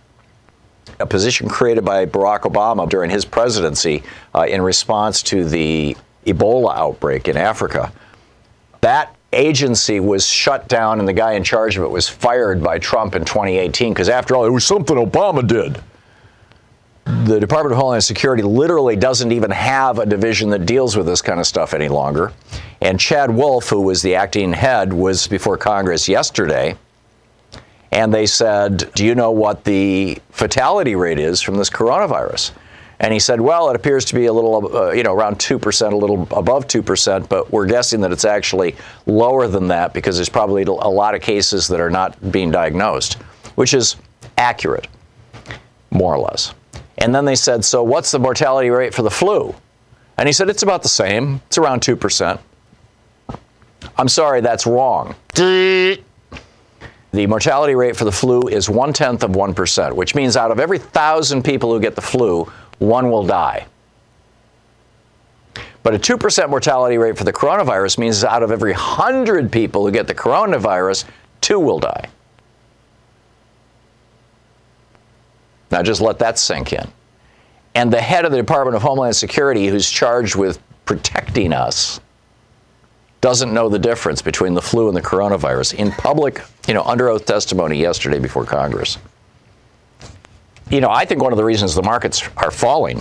[0.99, 4.03] a position created by Barack Obama during his presidency
[4.35, 7.92] uh, in response to the Ebola outbreak in Africa.
[8.80, 12.78] That agency was shut down, and the guy in charge of it was fired by
[12.78, 15.80] Trump in 2018 because, after all, it was something Obama did.
[17.24, 21.22] The Department of Homeland Security literally doesn't even have a division that deals with this
[21.22, 22.32] kind of stuff any longer.
[22.80, 26.76] And Chad Wolf, who was the acting head, was before Congress yesterday.
[27.92, 32.50] And they said, Do you know what the fatality rate is from this coronavirus?
[32.98, 35.92] And he said, well, it appears to be a little, uh, you know, around 2%,
[35.92, 40.30] a little above 2%, but we're guessing that it's actually lower than that because there's
[40.30, 43.14] probably a lot of cases that are not being diagnosed,
[43.56, 43.96] which is
[44.38, 44.88] accurate,
[45.90, 46.54] more or less.
[46.98, 49.54] And then they said, so what's the mortality rate for the flu?
[50.16, 52.38] And he said, it's about the same, it's around 2%.
[53.98, 55.14] I'm sorry, that's wrong.
[57.16, 60.61] The mortality rate for the flu is one tenth of 1%, which means out of
[60.61, 63.66] every thousand people who get the flu, one will die.
[65.82, 69.92] But a 2% mortality rate for the coronavirus means out of every 100 people who
[69.92, 71.04] get the coronavirus,
[71.40, 72.08] two will die.
[75.70, 76.88] Now just let that sink in.
[77.74, 82.00] And the head of the Department of Homeland Security, who's charged with protecting us,
[83.20, 87.08] doesn't know the difference between the flu and the coronavirus in public, you know, under
[87.08, 88.98] oath testimony yesterday before Congress
[90.70, 93.00] you know, I think one of the reasons the markets are falling,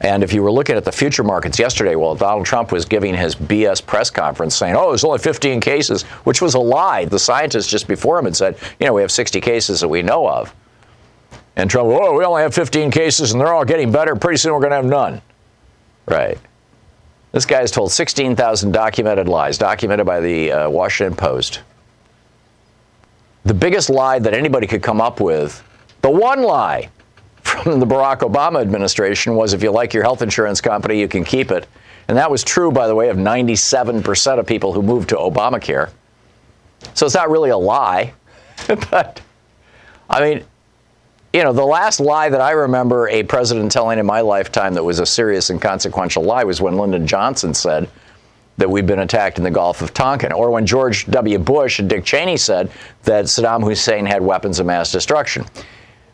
[0.00, 3.14] and if you were looking at the future markets yesterday, well, Donald Trump was giving
[3.14, 7.04] his BS press conference saying, oh, there's only 15 cases, which was a lie.
[7.04, 10.00] The scientists just before him had said, you know, we have 60 cases that we
[10.00, 10.54] know of.
[11.56, 14.16] And Trump, oh, we only have 15 cases and they're all getting better.
[14.16, 15.20] Pretty soon we're going to have none.
[16.06, 16.38] Right.
[17.32, 21.60] This guy has told 16,000 documented lies, documented by the uh, Washington Post.
[23.44, 25.62] The biggest lie that anybody could come up with
[26.02, 26.90] the one lie
[27.42, 31.24] from the Barack Obama administration was if you like your health insurance company, you can
[31.24, 31.66] keep it.
[32.08, 35.90] And that was true, by the way, of 97% of people who moved to Obamacare.
[36.94, 38.12] So it's not really a lie.
[38.90, 39.20] but,
[40.08, 40.44] I mean,
[41.32, 44.82] you know, the last lie that I remember a president telling in my lifetime that
[44.82, 47.88] was a serious and consequential lie was when Lyndon Johnson said
[48.56, 51.38] that we'd been attacked in the Gulf of Tonkin, or when George W.
[51.38, 52.70] Bush and Dick Cheney said
[53.04, 55.46] that Saddam Hussein had weapons of mass destruction.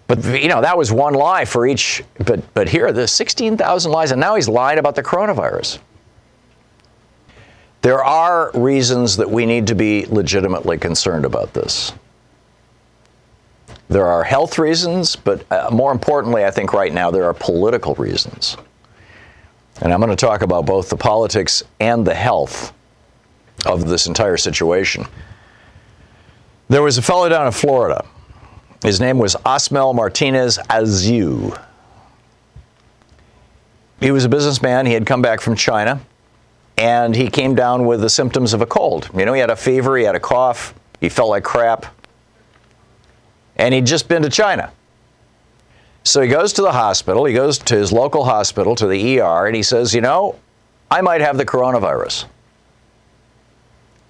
[0.07, 2.03] But you know that was one lie for each.
[2.25, 5.79] But but here are the 16,000 lies, and now he's lying about the coronavirus.
[7.83, 11.93] There are reasons that we need to be legitimately concerned about this.
[13.89, 17.95] There are health reasons, but uh, more importantly, I think right now there are political
[17.95, 18.57] reasons.
[19.81, 22.73] And I'm going to talk about both the politics and the health
[23.65, 25.07] of this entire situation.
[26.69, 28.05] There was a fellow down in Florida.
[28.83, 31.61] His name was Osmel Martinez Azcue.
[34.01, 34.87] He was a businessman.
[34.87, 36.01] He had come back from China
[36.79, 39.09] and he came down with the symptoms of a cold.
[39.17, 41.87] You know, he had a fever, he had a cough, he felt like crap,
[43.57, 44.71] and he'd just been to China.
[46.05, 49.47] So he goes to the hospital, he goes to his local hospital, to the ER,
[49.47, 50.37] and he says, You know,
[50.91, 52.27] I might have the coronavirus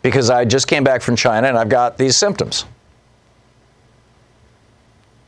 [0.03, 2.64] because I just came back from China and I've got these symptoms.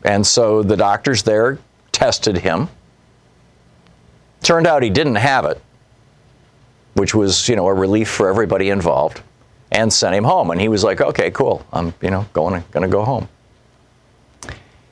[0.05, 1.59] And so the doctors there
[1.93, 2.69] tested him.
[4.43, 5.61] Turned out he didn't have it
[6.99, 9.23] which was, you know, a relief for everybody involved,
[9.71, 10.51] and sent him home.
[10.51, 11.65] And he was like, okay, cool.
[11.73, 13.29] I'm, you know, going to, going to go home.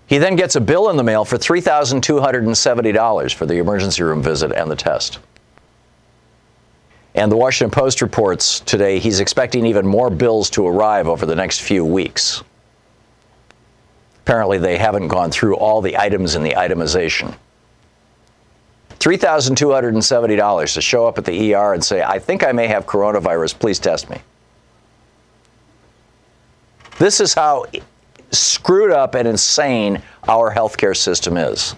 [0.07, 4.53] He then gets a bill in the mail for $3,270 for the emergency room visit
[4.53, 5.19] and the test.
[7.17, 11.35] And the Washington Post reports today he's expecting even more bills to arrive over the
[11.35, 12.45] next few weeks.
[14.27, 17.33] Apparently, they haven't gone through all the items in the itemization.
[18.99, 23.57] $3,270 to show up at the ER and say, I think I may have coronavirus,
[23.57, 24.19] please test me.
[26.99, 27.67] This is how
[28.33, 31.77] screwed up and insane our healthcare system is.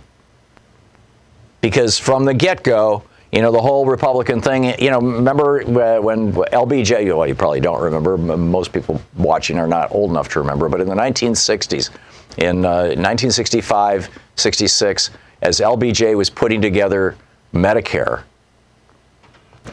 [1.60, 6.32] Because from the get go, you know, the whole Republican thing, you know, remember when
[6.32, 10.70] LBJ, well, you probably don't remember, most people watching are not old enough to remember,
[10.70, 11.90] but in the 1960s,
[12.38, 15.10] in uh, 1965, 66,
[15.42, 17.16] as LBJ was putting together
[17.52, 18.22] Medicare.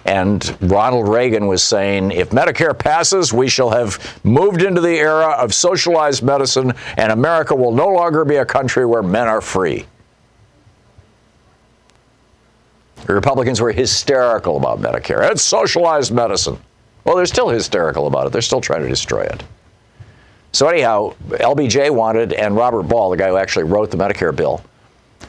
[0.03, 5.29] And Ronald Reagan was saying, if Medicare passes, we shall have moved into the era
[5.37, 9.85] of socialized medicine, and America will no longer be a country where men are free.
[13.05, 15.29] The Republicans were hysterical about Medicare.
[15.29, 16.57] It's socialized medicine.
[17.03, 18.33] Well, they're still hysterical about it.
[18.33, 19.43] They're still trying to destroy it.
[20.55, 24.63] So, anyhow, LBJ wanted, and Robert Ball, the guy who actually wrote the Medicare bill,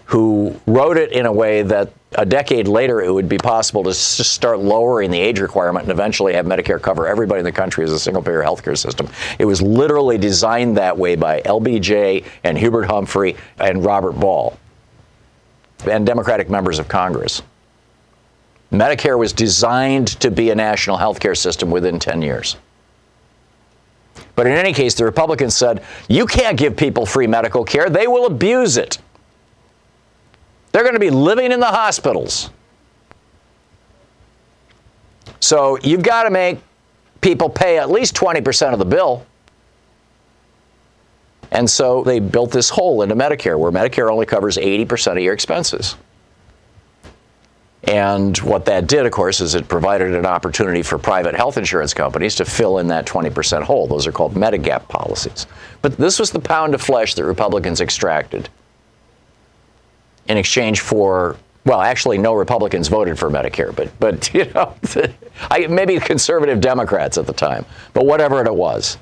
[0.04, 3.90] who wrote it in a way that a decade later it would be possible to
[3.90, 7.82] just start lowering the age requirement and eventually have Medicare cover everybody in the country
[7.82, 9.08] as a single payer healthcare system.
[9.40, 14.56] It was literally designed that way by LBJ and Hubert Humphrey and Robert Ball
[15.90, 17.42] and Democratic members of Congress.
[18.70, 22.56] Medicare was designed to be a national healthcare system within 10 years.
[24.36, 28.06] But in any case, the Republicans said, you can't give people free medical care, they
[28.06, 28.98] will abuse it.
[30.70, 32.50] They're going to be living in the hospitals.
[35.40, 36.58] So you've got to make
[37.22, 39.26] people pay at least 20% of the bill.
[41.50, 45.32] And so they built this hole into Medicare where Medicare only covers 80% of your
[45.32, 45.96] expenses.
[47.86, 51.94] And what that did, of course, is it provided an opportunity for private health insurance
[51.94, 53.86] companies to fill in that 20% hole.
[53.86, 55.46] Those are called Medigap policies.
[55.82, 58.48] But this was the pound of flesh that Republicans extracted
[60.28, 64.74] in exchange for well, actually, no Republicans voted for Medicare, but but you know,
[65.50, 68.98] I, maybe conservative Democrats at the time, but whatever it was.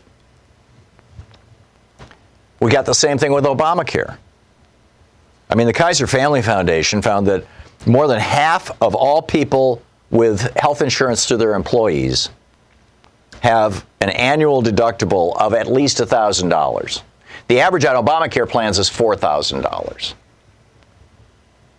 [2.61, 4.17] We got the same thing with Obamacare.
[5.51, 7.45] I mean, the Kaiser Family Foundation found that
[7.87, 12.31] more than half of all people with health insurance to their employees
[13.41, 17.03] have an annual deductible of at least $1,000.
[17.49, 20.15] The average on Obamacare plans is $4,000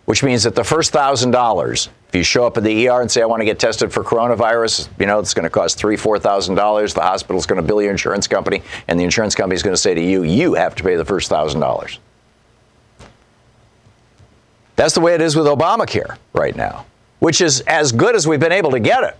[0.06, 3.10] which means that the first thousand dollars, if you show up at the ER and
[3.10, 5.96] say, I want to get tested for coronavirus, you know, it's going to cost three,
[5.96, 6.94] four thousand dollars.
[6.94, 9.80] The hospital's going to bill your insurance company, and the insurance company is going to
[9.80, 11.98] say to you, you have to pay the first thousand dollars.
[14.76, 16.86] That's the way it is with Obamacare right now,
[17.18, 19.16] which is as good as we've been able to get it.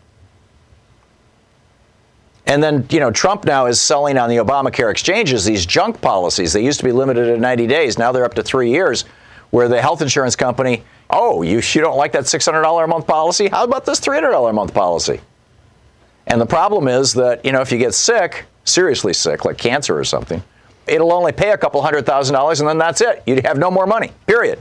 [2.47, 6.53] And then, you know, Trump now is selling on the Obamacare exchanges these junk policies.
[6.53, 7.99] They used to be limited to 90 days.
[7.99, 9.05] Now they're up to three years
[9.51, 13.49] where the health insurance company, oh, you, you don't like that $600 a month policy?
[13.49, 15.21] How about this $300 a month policy?
[16.29, 19.99] And the problem is that, you know, if you get sick, seriously sick, like cancer
[19.99, 20.43] or something,
[20.87, 23.23] it'll only pay a couple hundred thousand dollars and then that's it.
[23.27, 24.61] You have no more money, period.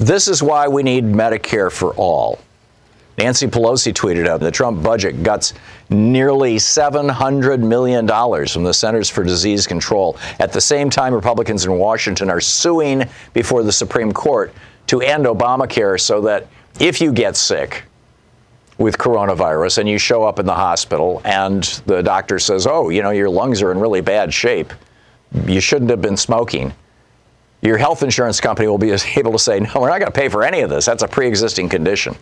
[0.00, 2.38] This is why we need Medicare for all.
[3.18, 5.52] Nancy Pelosi tweeted out the Trump budget guts
[5.90, 8.08] nearly $700 million
[8.48, 10.16] from the Centers for Disease Control.
[10.38, 14.54] At the same time, Republicans in Washington are suing before the Supreme Court
[14.86, 16.46] to end Obamacare so that
[16.78, 17.82] if you get sick
[18.78, 23.02] with coronavirus and you show up in the hospital and the doctor says, oh, you
[23.02, 24.72] know, your lungs are in really bad shape,
[25.44, 26.72] you shouldn't have been smoking.
[27.62, 30.28] Your health insurance company will be able to say, no, we're not going to pay
[30.28, 30.86] for any of this.
[30.86, 32.16] That's a pre existing condition.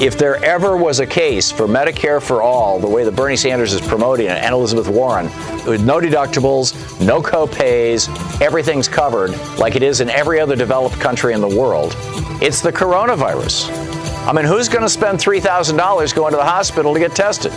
[0.00, 3.72] if there ever was a case for Medicare for all, the way that Bernie Sanders
[3.72, 5.26] is promoting it, and Elizabeth Warren,
[5.66, 6.74] with no deductibles,
[7.04, 8.08] no co-pays,
[8.40, 11.94] everything's covered, like it is in every other developed country in the world,
[12.42, 13.93] it's the coronavirus.
[14.26, 17.52] I mean, who's going to spend $3,000 going to the hospital to get tested?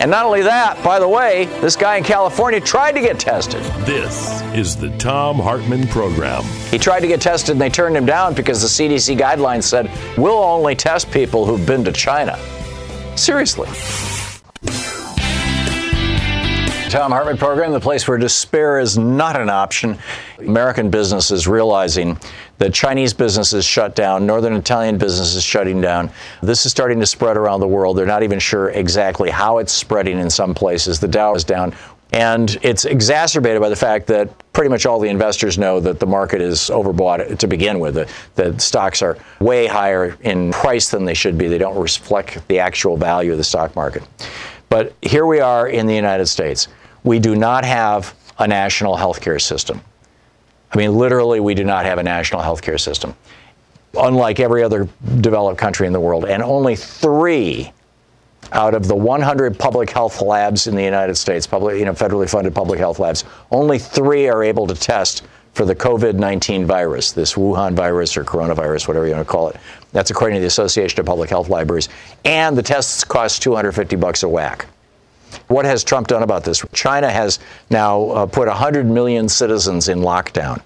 [0.00, 3.60] And not only that, by the way, this guy in California tried to get tested.
[3.84, 6.44] This is the Thom Hartmann Program.
[6.70, 9.90] He tried to get tested and they turned him down because the CDC guidelines said,
[10.16, 12.38] we'll only test people who've been to China.
[13.16, 13.68] Seriously.
[16.88, 19.98] Thom Hartmann program, the place where despair is not an option.
[20.38, 22.16] American business is realizing
[22.58, 26.10] that Chinese businesses shut down, Northern Italian businesses shutting down.
[26.42, 27.96] This is starting to spread around the world.
[27.98, 31.00] They're not even sure exactly how it's spreading in some places.
[31.00, 31.74] The Dow is down.
[32.12, 36.06] And it's exacerbated by the fact that pretty much all the investors know that the
[36.06, 37.94] market is overbought to begin with.
[37.94, 41.48] The, the, stocks are way higher in price than they should be.
[41.48, 44.04] They don't reflect the actual value of the stock market.
[44.68, 46.68] But here we are in the United States.
[47.02, 49.80] We do not have a national health care system.
[50.76, 53.14] I mean, literally, we do not have a national health care system,
[53.98, 54.86] unlike every other
[55.22, 56.26] developed country in the world.
[56.26, 57.72] And only three
[58.52, 62.28] out of the 100 public health labs in the United States, public, you know, federally
[62.28, 65.22] funded public health labs, only three are able to test
[65.54, 69.56] for the COVID-19 virus, this Wuhan virus or coronavirus, whatever you want to call it.
[69.92, 71.88] That's according to the Association of Public Health Laboratories.
[72.26, 74.66] And the tests cost 250 bucks a whack.
[75.48, 76.64] What has Trump done about this?
[76.72, 77.38] China has
[77.70, 80.60] now uh, put 100 million citizens in lockdown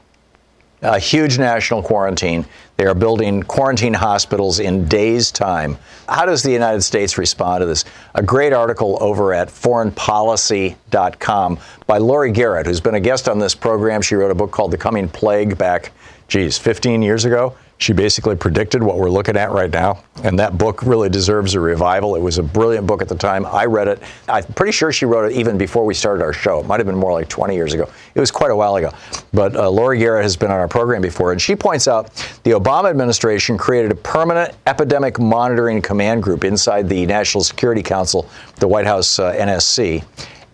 [0.82, 2.44] a huge national quarantine.
[2.76, 5.76] They are building quarantine hospitals in days' time.
[6.08, 7.84] How does the United States respond to this?
[8.14, 13.54] A great article over at foreignpolicy.com by Laurie Garrett, who's been a guest on this
[13.54, 14.00] program.
[14.00, 15.92] She wrote a book called The Coming Plague back,
[16.28, 17.54] geez, 15 years ago.
[17.80, 20.04] She basically predicted what we're looking at right now.
[20.22, 22.14] And that book really deserves a revival.
[22.14, 23.46] It was a brilliant book at the time.
[23.46, 24.02] I read it.
[24.28, 26.60] I'm pretty sure she wrote it even before we started our show.
[26.60, 27.90] It might have been more like 20 years ago.
[28.14, 28.92] It was quite a while ago.
[29.32, 32.14] But uh, Laurie Garrett has been on our program before, and she points out
[32.44, 38.28] the Obama administration created a permanent epidemic monitoring command group inside the National Security Council,
[38.56, 40.04] the White House uh, NSC,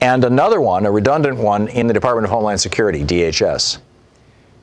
[0.00, 3.78] and another one, a redundant one, in the Department of Homeland Security, DHS.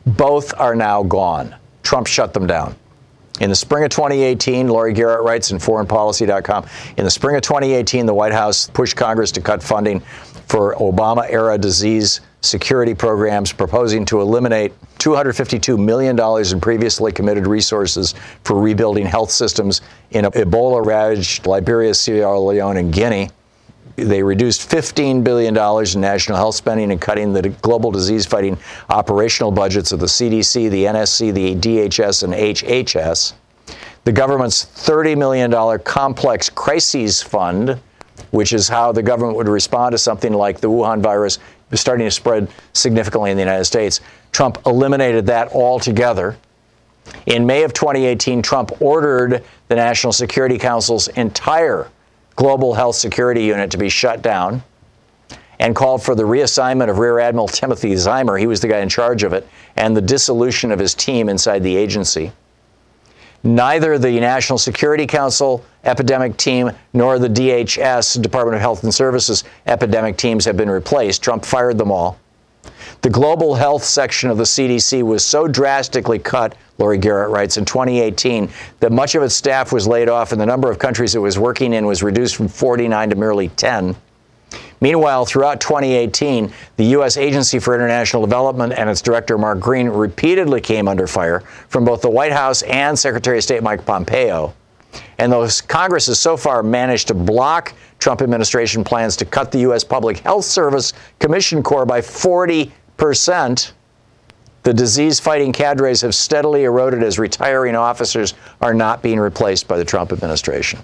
[0.06, 1.56] Both are now gone.
[1.84, 2.76] Trump shut them down.
[3.40, 6.66] In the spring of 2018, Laurie Garrett writes in foreignpolicy.com,
[6.98, 10.02] in the spring of 2018, the White House pushed Congress to cut funding
[10.48, 18.14] for Obama era disease security programs, proposing to eliminate $252 million in previously committed resources
[18.44, 19.82] for rebuilding health systems
[20.12, 23.30] in Ebola ravaged Liberia, Sierra Leone, and Guinea.
[23.96, 28.58] They reduced $15 billion in national health spending and cutting the global disease fighting
[28.90, 33.34] operational budgets of the CDC, the NSC, the DHS, and HHS.
[34.04, 37.80] The government's $30 million complex crises fund,
[38.32, 41.40] which is how the government would respond to something like the Wuhan virus
[41.74, 44.02] starting to spread significantly in the United States.
[44.32, 46.36] Trump eliminated that altogether.
[47.26, 51.90] In May of 2018, Trump ordered the National Security Council's entire
[52.36, 54.64] Global Health Security Unit to be shut down
[55.60, 58.90] and called for the reassignment of Rear Admiral Timothy Ziemer, he was the guy in
[58.90, 62.32] charge of it, and the dissolution of his team inside the agency.
[63.44, 69.44] Neither the National Security Council epidemic team nor the DHS, Department of Health and Services
[69.68, 71.22] epidemic teams have been replaced.
[71.22, 72.18] Trump fired them all.
[73.04, 77.66] The global health section of the CDC was so drastically cut, Laurie Garrett writes, in
[77.66, 78.50] 2018
[78.80, 81.38] that much of its staff was laid off and the number of countries it was
[81.38, 83.94] working in was reduced from 49 to merely 10.
[84.80, 87.18] Meanwhile, throughout 2018, the U.S.
[87.18, 92.02] Agency for International Development and its director, Mark Green, repeatedly came under fire from both
[92.02, 94.54] the White House and Secretary of State Mike Pompeo.
[95.18, 99.60] And those Congress has so far managed to block Trump administration plans to cut the
[99.60, 99.84] U.S.
[99.84, 103.74] Public Health Service Commission Corps by 40 percent,
[104.64, 109.78] the disease fighting cadres have steadily eroded as retiring officers are not being replaced by
[109.78, 110.80] the Trump administration.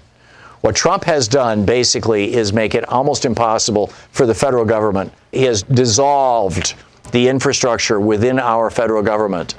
[0.60, 5.12] What Trump has done basically is make it almost impossible for the federal government.
[5.32, 6.74] He has dissolved
[7.12, 9.54] the infrastructure within our federal government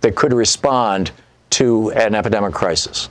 [0.00, 1.12] that could respond
[1.50, 3.08] to an epidemic crisis.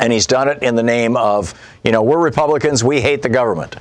[0.00, 1.52] And he's done it in the name of,
[1.84, 3.76] you know, we're Republicans, we hate the government.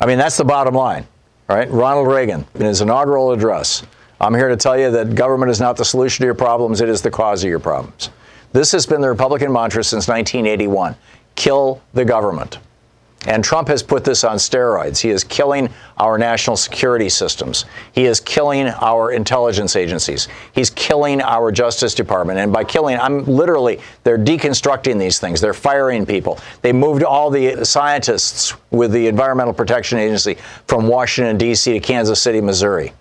[0.00, 1.06] I mean, that's the bottom line
[1.48, 1.70] right?
[1.70, 3.82] Ronald Reagan, in his inaugural address,
[4.20, 6.88] I'm here to tell you that government is not the solution to your problems, it
[6.88, 8.10] is the cause of your problems.
[8.52, 10.96] This has been the Republican mantra since 1981
[11.34, 12.58] kill the government.
[13.26, 14.98] And Trump has put this on steroids.
[14.98, 15.68] He is killing
[15.98, 17.64] our national security systems.
[17.92, 20.28] He is killing our intelligence agencies.
[20.52, 22.38] He's killing our Justice Department.
[22.38, 25.40] And by killing, I'm literally, they're deconstructing these things.
[25.40, 26.38] They're firing people.
[26.62, 30.36] They moved all the scientists with the Environmental Protection Agency
[30.68, 31.72] from Washington, D.C.
[31.72, 32.92] to Kansas City, Missouri.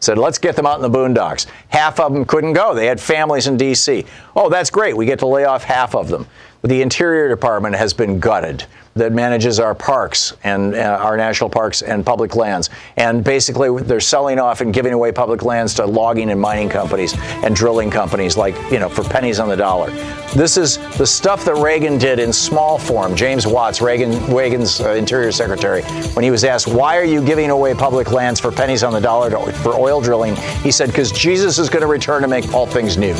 [0.00, 1.46] Said, let's get them out in the boondocks.
[1.68, 2.74] Half of them couldn't go.
[2.74, 4.06] They had families in D.C.
[4.34, 4.96] Oh, that's great.
[4.96, 6.26] We get to lay off half of them.
[6.62, 8.64] The Interior Department has been gutted
[8.94, 12.70] that manages our parks and uh, our national parks and public lands.
[12.96, 17.14] And basically, they're selling off and giving away public lands to logging and mining companies
[17.18, 19.90] and drilling companies, like, you know, for pennies on the dollar.
[20.34, 23.14] This is the stuff that Reagan did in small form.
[23.16, 25.82] James Watts, Reagan, Reagan's uh, Interior Secretary,
[26.14, 29.00] when he was asked, why are you giving away public lands for pennies on the
[29.00, 30.36] dollar to, for oil drilling?
[30.62, 33.14] He said, because Jesus is going to return to make all things new.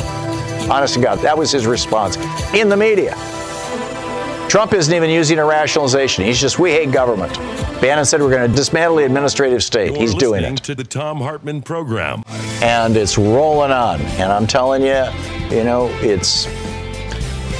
[0.69, 2.17] Honest to God, that was his response
[2.53, 3.15] in the media.
[4.49, 6.23] Trump isn't even using a rationalization.
[6.23, 7.33] He's just, we hate government.
[7.81, 9.91] Bannon said we're going to dismantle the administrative state.
[9.91, 10.57] You're He's doing it.
[10.63, 12.23] to the Thom Hartmann program.
[12.61, 13.99] And it's rolling on.
[14.01, 15.03] And I'm telling you,
[15.55, 16.47] you know, it's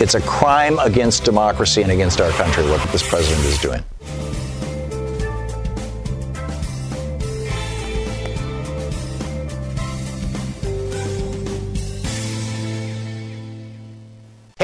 [0.02, 3.82] it's a crime against democracy and against our country what this president is doing.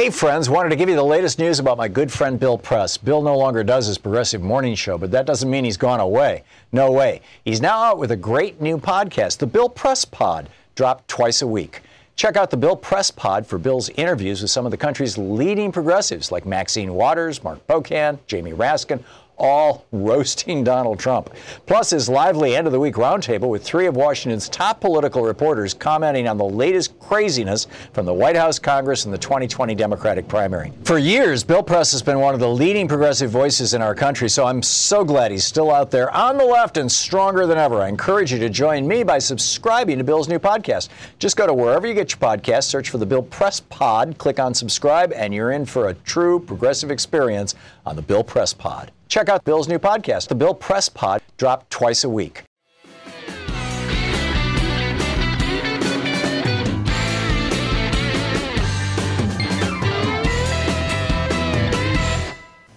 [0.02, 2.98] Hey, friends, wanted to give you the latest news about my good friend Bill Press.
[2.98, 6.44] Bill no longer does his progressive morning show, but that doesn't mean he's gone away.
[6.72, 7.22] No way.
[7.46, 11.48] He's now out with a great new podcast, the Bill Press Pod, dropped twice a
[11.48, 11.82] week.
[12.16, 15.72] Check out the Bill Press Pod for Bill's interviews with some of the country's leading
[15.72, 19.04] progressives like Maxine Waters, Mark Pocan, Jamie Raskin,
[19.42, 21.32] all roasting Donald Trump.
[21.66, 25.74] Plus, his lively end of the week roundtable with three of Washington's top political reporters
[25.74, 30.72] commenting on the latest craziness from the White House, Congress, and the 2020 Democratic primary.
[30.84, 34.30] For years, Bill Press has been one of the leading progressive voices in our country,
[34.30, 37.82] so I'm so glad he's still out there on the left and stronger than ever.
[37.82, 40.90] I encourage you to join me by subscribing to Bill's new podcast.
[41.18, 44.40] Just go to wherever you get your podcasts, search for the Bill Press Pod, click
[44.40, 47.56] on subscribe, and you're in for a true progressive experience
[47.86, 48.92] on the Bill Press Pod.
[49.08, 52.44] Check out Bill's new podcast, The Bill Press Pod, dropped twice a week.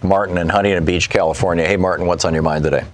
[0.03, 1.67] Martin in Huntington Beach, California.
[1.67, 2.85] Hey, Martin, what's on your mind today?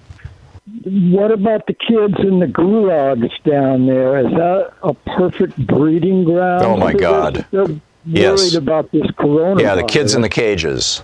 [0.84, 4.18] What about the kids in the gulags down there?
[4.20, 6.64] Is that a perfect breeding ground?
[6.64, 7.44] Oh, my God.
[7.50, 8.38] They're, they're Yes.
[8.40, 9.60] worried about this coronavirus.
[9.60, 11.02] Yeah, the kids in the cages.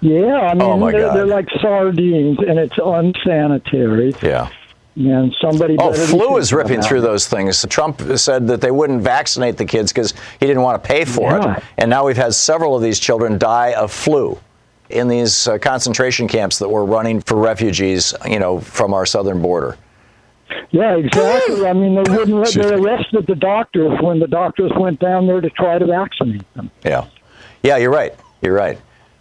[0.00, 4.14] Yeah, I mean, Oh, they're, they're like sardines, and it's unsanitary.
[4.22, 4.48] Yeah.
[4.96, 5.76] And somebody.
[5.78, 7.64] Oh, flu is ripping through those things.
[7.68, 11.30] Trump said that they wouldn't vaccinate the kids because he didn't want to pay for
[11.32, 11.56] Yeah.
[11.56, 11.64] it.
[11.78, 14.38] And now we've had several of these children die of flu
[14.90, 19.40] in these uh, concentration camps that we're running for refugees, you know, from our southern
[19.40, 19.76] border.
[20.70, 21.66] Yeah, exactly.
[21.66, 22.54] I mean, they wouldn't let.
[22.54, 26.70] They arrested the doctors when the doctors went down there to try to vaccinate them.
[26.84, 27.06] Yeah.
[27.62, 28.14] Yeah, you're right.
[28.42, 28.78] You're right.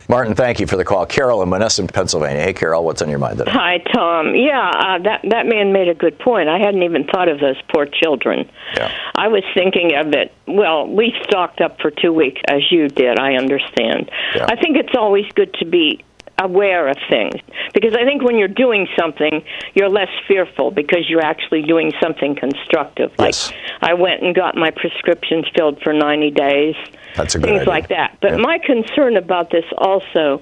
[0.10, 1.06] Martin, thank you for the call.
[1.06, 2.42] Carol in Monessen, Pennsylvania.
[2.42, 3.52] Hey, Carol, what's on your mind today?
[3.52, 4.36] Hi, Thom.
[4.36, 6.48] Yeah, uh, that that man made a good point.
[6.48, 8.50] I hadn't even thought of those poor children.
[8.74, 8.94] Yeah.
[9.16, 10.34] I was thinking of it.
[10.48, 13.20] Well, we stocked up for two weeks, as you did.
[13.20, 14.10] I understand.
[14.34, 14.46] Yeah.
[14.48, 16.06] I think it's always good to be
[16.40, 17.36] aware of things
[17.74, 22.36] because I think when you're doing something, you're less fearful because you're actually doing something
[22.36, 23.12] constructive.
[23.18, 23.52] Like Yes.
[23.82, 26.76] I went and got my prescriptions filled for 90 days.
[27.16, 27.70] That's a good things idea.
[27.70, 28.18] like that.
[28.22, 28.38] But Yeah.
[28.38, 30.42] my concern about this also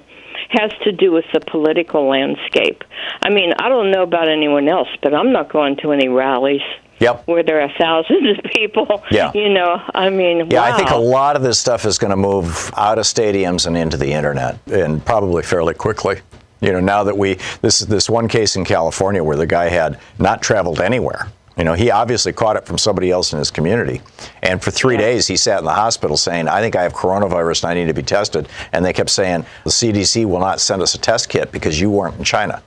[0.50, 2.84] has to do with the political landscape.
[3.22, 6.60] I mean, I don't know about anyone else, but I'm not going to any rallies
[6.98, 7.26] Yep.
[7.26, 9.02] where there are thousands of people.
[9.10, 9.30] Yeah.
[9.34, 10.74] You know, I mean, Yeah, wow.
[10.74, 13.76] I think a lot of this stuff is going to move out of stadiums and
[13.76, 16.20] into the internet, and probably fairly quickly.
[16.60, 19.98] You know, now that we this this one case in California where the guy had
[20.18, 21.28] not traveled anywhere.
[21.58, 24.02] You know, he obviously caught it from somebody else in his community,
[24.42, 27.64] and for three days he sat in the hospital saying, "I think I have coronavirus
[27.64, 30.82] and I need to be tested." And they kept saying, "The CDC will not send
[30.82, 32.62] us a test kit because you weren't in China."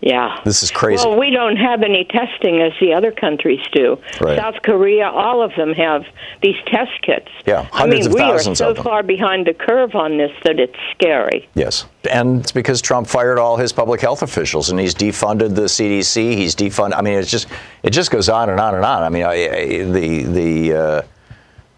[0.00, 0.40] Yeah.
[0.44, 1.06] This is crazy.
[1.06, 3.98] Well, we don't have any testing as the other countries do.
[4.20, 4.38] Right.
[4.38, 6.04] South Korea, all of them have
[6.42, 7.28] these test kits.
[7.46, 10.60] Yeah, I hundreds mean, of we are so far behind the curve on this that
[10.60, 11.48] it's scary.
[11.54, 11.86] Yes.
[12.10, 16.34] And it's because Trump fired all his public health officials and he's defunded the CDC.
[16.36, 16.96] He's defunded.
[16.96, 17.48] I mean, it's just
[17.82, 19.02] it just goes on and on and on.
[19.02, 21.02] I mean, I, I, the the uh,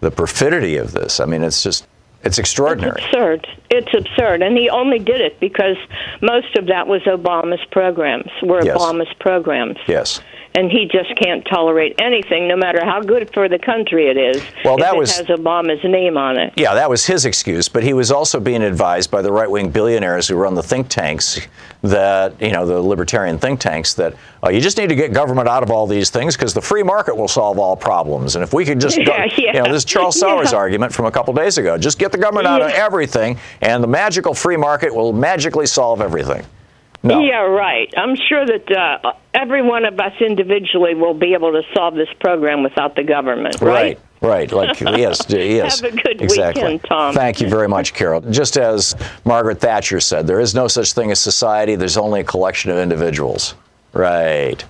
[0.01, 1.21] the perfidy of this.
[1.21, 1.87] I mean, it's just
[2.25, 3.03] it's extraordinary.
[3.05, 3.47] absurd.
[3.71, 5.77] It's absurd, and he only did it because
[6.23, 8.31] most of that was Obama's programs.
[8.43, 8.77] Were Yes.
[8.77, 10.21] Obama's programs, Yes.
[10.59, 14.42] And he just can't tolerate anything, no matter how good for the country it is.
[14.64, 16.52] Well, that was has Obama's name on it.
[16.56, 20.26] Yeah, that was his excuse, but he was also being advised by the right-wing billionaires
[20.26, 21.46] who run the think tanks
[21.82, 25.46] that you know the libertarian think tanks that oh, you just need to get government
[25.48, 28.34] out of all these things because the free market will solve all problems.
[28.34, 29.52] And if we could just, Yeah, go, yeah.
[29.54, 30.59] you know, this is Charles Sowers Yeah.
[30.59, 33.88] argument from a couple days ago, just get the government out of everything, and the
[33.88, 36.44] magical free market will magically solve everything.
[37.09, 37.20] No.
[37.20, 37.92] Yeah, right.
[37.96, 42.09] I'm sure that uh, every one of us individually will be able to solve this
[42.20, 43.98] program without the government, right?
[44.20, 44.52] Right, right.
[44.52, 45.80] Like yes, yes.
[45.80, 46.62] Have a good exactly.
[46.62, 47.14] weekend, Thom.
[47.14, 48.20] Thank you very much, Carol.
[48.20, 48.94] Just as
[49.24, 51.76] Margaret Thatcher said, there is no such thing as society.
[51.76, 53.54] There's only a collection of individuals.
[53.94, 54.62] Right.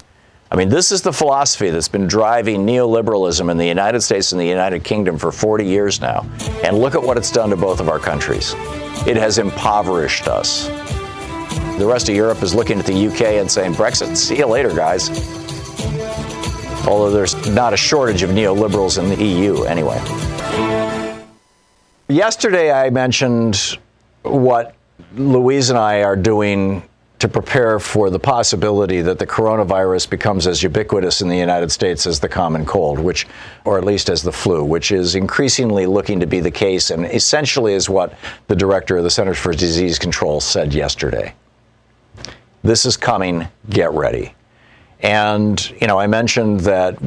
[0.51, 4.41] I mean, this is the philosophy that's been driving neoliberalism in the United States and
[4.41, 6.25] the United Kingdom for 40 years now.
[6.65, 8.55] And look at what it's done to both of our countries.
[9.07, 10.69] It has impoverished us.
[11.79, 14.75] The rest of Europe is looking at the UK and saying, Brexit, see you later,
[14.75, 15.11] guys.
[16.89, 19.97] Although there's not a shortage of neoliberals in the EU anyway.
[22.09, 23.79] Yesterday, I mentioned
[24.23, 24.75] what
[25.15, 26.83] Louise and I are doing
[27.21, 32.09] to prepare for the possibility that the coronavirus becomes as ubiquitous in the United States
[32.09, 33.25] as the common cold, which,
[33.65, 37.07] or at least as the flu, which is increasingly looking to be the case, and
[37.07, 38.15] essentially is what
[38.49, 41.33] the director of the Centers for Disease Control said yesterday.
[42.63, 43.49] This is coming.
[43.71, 44.35] Get ready.
[45.01, 46.99] And, you know, I mentioned that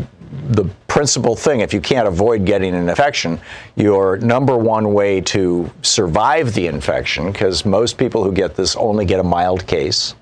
[0.49, 3.39] the principal thing, if you can't avoid getting an infection,
[3.76, 9.06] your number one way to survive the infection, because most people who get this only
[9.06, 10.16] get a mild case.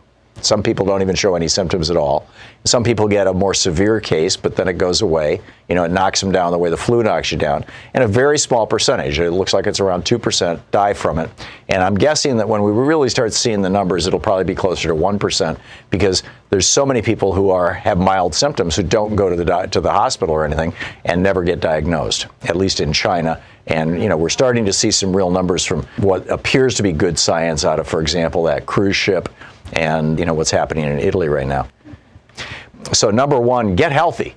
[0.45, 2.27] Some people don't even show any symptoms at all.
[2.65, 5.41] Some people get a more severe case, but then it goes away.
[5.69, 7.63] You know, it knocks them down the way the flu knocks you down.
[7.93, 11.29] And a very small percentage, it looks like it's around 2%, die from it.
[11.69, 14.89] And I'm guessing that when we really start seeing the numbers, it'll probably be closer
[14.89, 15.57] to 1%
[15.89, 19.67] because there's so many people who are have mild symptoms who don't go to the
[19.67, 20.73] to the hospital or anything
[21.05, 23.41] and never get diagnosed, at least in China.
[23.67, 26.91] And you know, we're starting to see some real numbers from what appears to be
[26.91, 29.29] good science out of, for example, that cruise ship
[29.73, 31.67] and you know what's happening in Italy right now.
[32.93, 34.35] So number one, get healthy.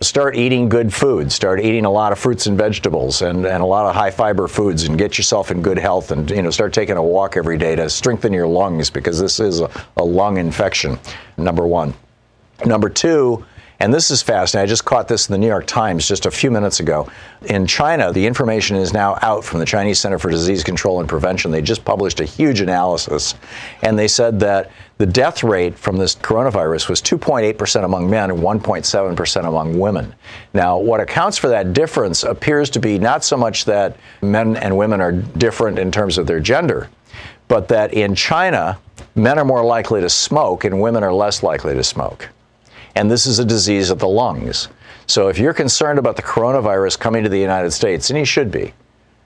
[0.00, 1.32] Start eating good food.
[1.32, 4.46] Start eating a lot of fruits and vegetables and, and a lot of high fiber
[4.46, 7.58] foods and get yourself in good health and you know start taking a walk every
[7.58, 10.98] day to strengthen your lungs because this is a, a lung infection.
[11.36, 11.94] Number one.
[12.64, 13.44] Number two,
[13.80, 14.66] and this is fascinating.
[14.66, 17.08] I just caught this in the New York Times just a few minutes ago.
[17.44, 21.08] In China, the information is now out from the Chinese Center for Disease Control and
[21.08, 21.52] Prevention.
[21.52, 23.36] They just published a huge analysis,
[23.82, 28.40] and they said that the death rate from this coronavirus was 2.8% among men and
[28.40, 30.12] 1.7% among women.
[30.54, 34.76] Now, what accounts for that difference appears to be not so much that men and
[34.76, 36.88] women are different in terms of their gender,
[37.46, 38.76] but that in China,
[39.14, 42.28] men are more likely to smoke and women are less likely to smoke
[42.94, 44.68] and this is a disease of the lungs.
[45.06, 48.50] So if you're concerned about the coronavirus coming to the United States, and you should
[48.50, 48.72] be,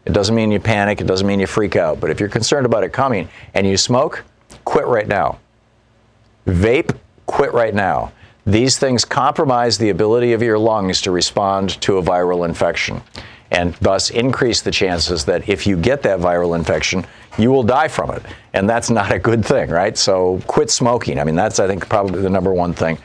[0.04, 2.66] it doesn't mean you panic, it doesn't mean you freak out, but if you're concerned
[2.66, 4.24] about it coming and you smoke,
[4.64, 5.38] quit right now.
[6.46, 6.96] Vape,
[7.26, 8.12] quit right now.
[8.44, 13.00] These things compromise the ability of your lungs to respond to a viral infection
[13.52, 17.04] and thus increase the chances that if you get that viral infection,
[17.38, 18.22] you will die from it.
[18.54, 19.96] And that's not a good thing, right?
[19.96, 21.18] So quit smoking.
[21.18, 22.98] I mean, that's, I think, probably the number one thing.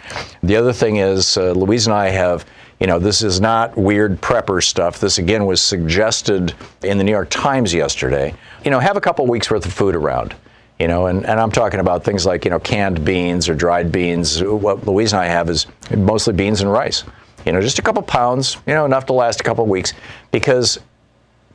[0.43, 2.45] The other thing is, uh, Louise and I have,
[2.79, 4.99] you know, this is not weird prepper stuff.
[4.99, 8.33] This, again, was suggested in the New York Times yesterday.
[8.63, 10.35] You know, have a couple weeks worth of food around.
[10.79, 13.91] You know, and, and I'm talking about things like, you know, canned beans or dried
[13.91, 14.43] beans.
[14.43, 17.03] What Louise and I have is mostly beans and rice.
[17.47, 19.93] You know, just a couple pounds, you know, enough to last a couple weeks
[20.31, 20.79] because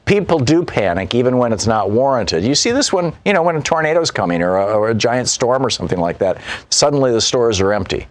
[0.06, 2.42] people do panic even when it's not warranted.
[2.44, 5.28] You see this when, you know, when a tornado's coming or a, or a giant
[5.28, 6.40] storm or something like that.
[6.70, 8.06] Suddenly the stores are empty.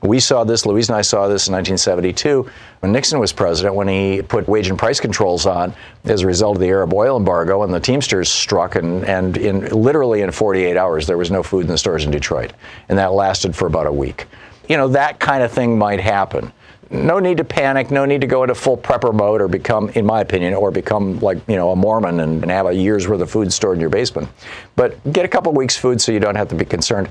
[0.00, 2.48] We saw this, Louise and I saw this in 1972
[2.80, 5.74] when Nixon was president, when he put wage and price controls on
[6.04, 9.66] as a result of the Arab oil embargo, and the Teamsters struck, and, and in
[9.68, 12.54] literally in 48 hours, there was no food in the stores in Detroit.
[12.88, 14.26] And that lasted for about a week.
[14.68, 16.52] You know, that kind of thing might happen
[16.90, 20.06] no need to panic, no need to go into full prepper mode or become, in
[20.06, 23.20] my opinion, or become like, you know, a Mormon and, and have a year's worth
[23.20, 24.28] of food stored in your basement.
[24.76, 27.08] But get a couple weeks' food so you don't have to be concerned.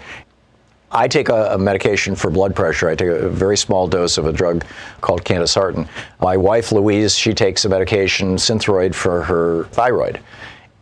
[0.92, 2.88] I take a, a, medication for blood pressure.
[2.88, 4.64] I take a, very small dose of a drug
[5.02, 5.90] called candesartan.
[6.22, 10.22] My wife, Louise, she takes a medication, Synthroid, for her thyroid.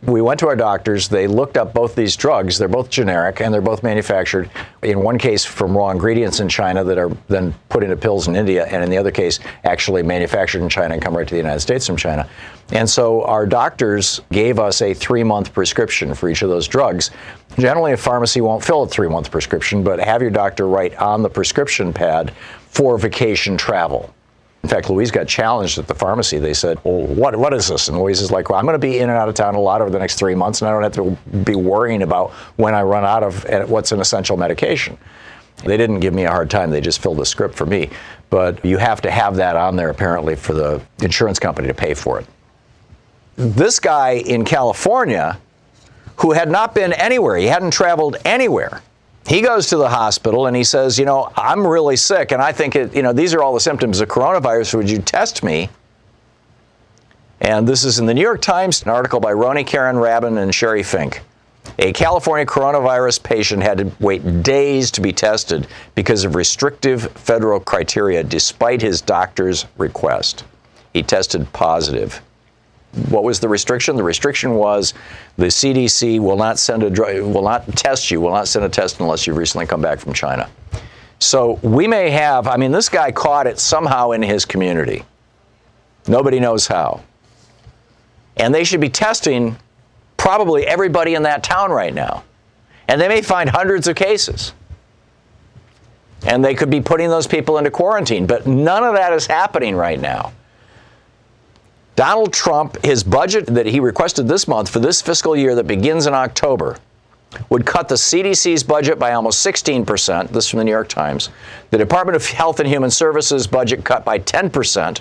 [0.06, 1.08] We went to our doctors.
[1.08, 2.58] They looked up both these drugs.
[2.58, 4.50] They're both generic and they're both manufactured,
[4.82, 8.36] in one case, from raw ingredients in China that are then put into pills in
[8.36, 11.40] India, and in the other case, actually manufactured in China and come right to the
[11.40, 12.28] United States from China.
[12.72, 17.10] And so our doctors gave us a three month prescription for each of those drugs.
[17.58, 21.22] Generally, a pharmacy won't fill a three month prescription, but have your doctor write on
[21.22, 22.32] the prescription pad
[22.68, 24.14] for vacation travel.
[24.64, 26.38] In fact, Louise got challenged at the pharmacy.
[26.38, 27.88] They said, well, what, what is this?
[27.88, 29.60] And Louise is like, well, I'm going to be in and out of town a
[29.60, 31.10] lot over the next three months, and I don't have to
[31.40, 34.96] be worrying about when I run out of eh, what's an essential medication.
[35.66, 36.70] They didn't give me a hard time.
[36.70, 37.90] They just filled the script for me.
[38.30, 41.92] But you have to have that on there, apparently, for the insurance company to pay
[41.92, 42.26] for it.
[43.36, 45.38] This guy in California,
[46.16, 48.80] who had not been anywhere, he hadn't traveled anywhere,
[49.26, 52.52] he goes to the hospital and he says, You know, I'm really sick and I
[52.52, 54.74] think, it, you know, these are all the symptoms of coronavirus.
[54.74, 55.70] Would you test me?
[57.40, 60.50] And this is in the New York Times, an article by Roni Caryn Rabin and
[60.52, 61.22] Sheri Fink.
[61.78, 67.58] A California coronavirus patient had to wait days to be tested because of restrictive federal
[67.58, 70.44] criteria despite his doctor's request.
[70.92, 72.20] He tested positive
[73.08, 73.96] what was the restriction?
[73.96, 74.94] The restriction was
[75.36, 78.68] the CDC will not send a drug, will not test you, will not send a
[78.68, 80.48] test unless you've recently come back from China.
[81.18, 85.04] So we may have, I mean, this guy caught it somehow in his community.
[86.06, 87.02] Nobody knows how.
[88.36, 89.56] And they should be testing
[90.16, 92.24] probably everybody in that town right now.
[92.88, 94.52] And they may find hundreds of cases.
[96.26, 98.26] And they could be putting those people into quarantine.
[98.26, 100.32] But none of that is happening right now.
[101.96, 106.06] Donald Trump, his budget that he requested this month for this fiscal year that begins
[106.06, 106.76] in October,
[107.50, 110.28] would cut the CDC's budget by almost 16%.
[110.28, 111.30] This from the New York Times.
[111.70, 115.00] The Department of Health and Human Services budget cut by 10%.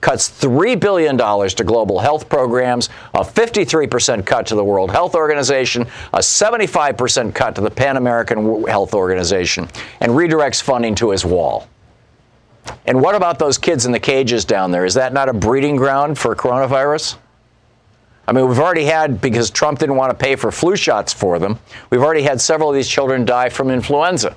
[0.00, 5.82] Cuts $3 billion to global health programs, a 53% cut to the World Health Organization,
[6.12, 9.68] a 75% cut to the Pan American Health Organization,
[10.00, 11.66] and redirects funding to his wall.
[12.86, 14.84] And what about those kids in the cages down there?
[14.84, 17.16] Is that not a breeding ground for coronavirus?
[18.26, 21.38] I mean, we've already had, because Trump didn't want to pay for flu shots for
[21.38, 21.58] them,
[21.90, 24.34] we've already had several of these children die from influenza.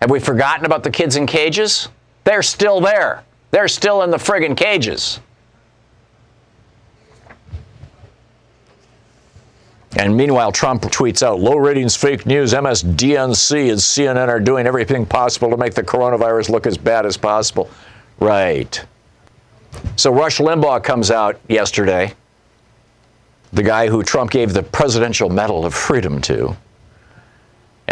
[0.00, 1.88] Have we forgotten about the kids in cages?
[2.24, 3.24] They're still there.
[3.52, 5.20] They're still in the friggin' cages.
[9.96, 12.54] And meanwhile, Trump tweets out low ratings, fake news.
[12.54, 17.16] MSDNC and CNN are doing everything possible to make the coronavirus look as bad as
[17.16, 17.70] possible.
[18.18, 18.82] Right.
[19.96, 22.14] So Rush Limbaugh comes out yesterday,
[23.52, 26.56] the guy who Trump gave the Presidential Medal of Freedom to,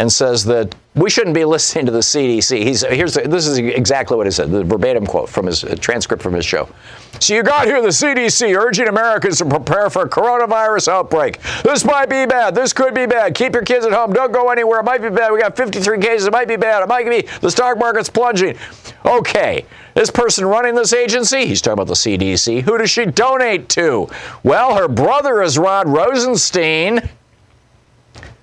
[0.00, 2.62] and says that we shouldn't be listening to the CDC.
[2.62, 6.32] He's, here's this is exactly what he said, the verbatim quote from his transcript from
[6.32, 6.70] his show.
[7.18, 11.38] So you got here the CDC urging Americans to prepare for a coronavirus outbreak.
[11.64, 12.54] This might be bad.
[12.54, 13.34] This could be bad.
[13.34, 14.14] Keep your kids at home.
[14.14, 14.80] Don't go anywhere.
[14.80, 15.32] It might be bad.
[15.32, 16.26] We got 53 cases.
[16.26, 16.82] It might be bad.
[16.82, 18.56] It might be the stock market's plunging.
[19.04, 19.66] Okay.
[19.94, 22.62] This person running this agency, he's talking about the CDC.
[22.62, 24.08] Who does she donate to?
[24.44, 27.10] Well, her brother is Rod Rosenstein.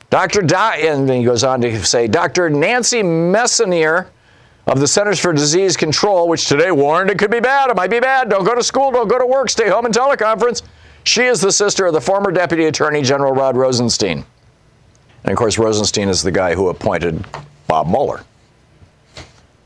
[0.10, 0.42] Dr.
[0.42, 2.50] Di- and then he goes on to say, Dr.
[2.50, 4.08] Nancy Messonnier
[4.66, 7.70] of the Centers for Disease Control, which today warned it could be bad.
[7.70, 8.30] It might be bad.
[8.30, 8.92] Don't go to school.
[8.92, 9.50] Don't go to work.
[9.50, 10.62] Stay home and teleconference.
[11.04, 14.26] She is the sister of the former Deputy Attorney General Rod Rosenstein.
[15.24, 17.26] And of course, Rosenstein is the guy who appointed
[17.68, 18.24] Bob Mueller.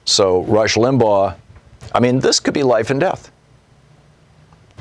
[0.06, 1.36] So, Rush Limbaugh,
[1.94, 3.32] I mean, this could be life and death.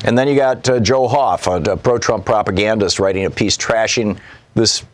[0.05, 3.57] And then you got uh, Joe Hoft, a, a pro Trump propagandist, writing a piece
[3.57, 4.19] trashing
[4.55, 4.85] this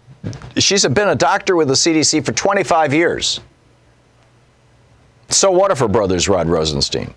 [0.58, 3.40] She's been a doctor with the CDC for 25 years.
[5.28, 7.14] So what if her brother's Rod Rosenstein?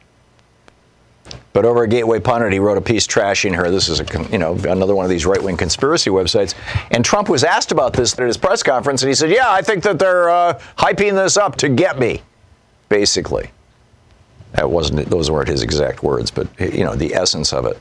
[1.53, 3.71] But over at Gateway Pundit, he wrote a piece trashing her.
[3.71, 6.53] This is a, you know, another one of these right-wing conspiracy websites.
[6.91, 9.61] And Trump was asked about this at his press conference, and he said, "Yeah, I
[9.61, 12.21] think that they're uh, hyping this up to get me."
[12.87, 13.49] Basically,
[14.53, 17.79] that wasn't; those weren't his exact words, but you know, the essence of it.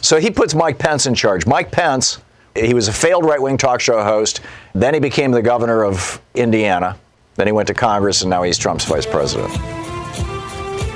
[0.00, 1.46] So he puts Mike Pence in charge.
[1.46, 2.18] Mike Pence
[2.54, 4.40] he was a failed right wing talk show host.
[4.74, 6.96] Then he became the governor of Indiana.
[7.34, 9.58] Then he went to Congress, and now he's Trump's vice president.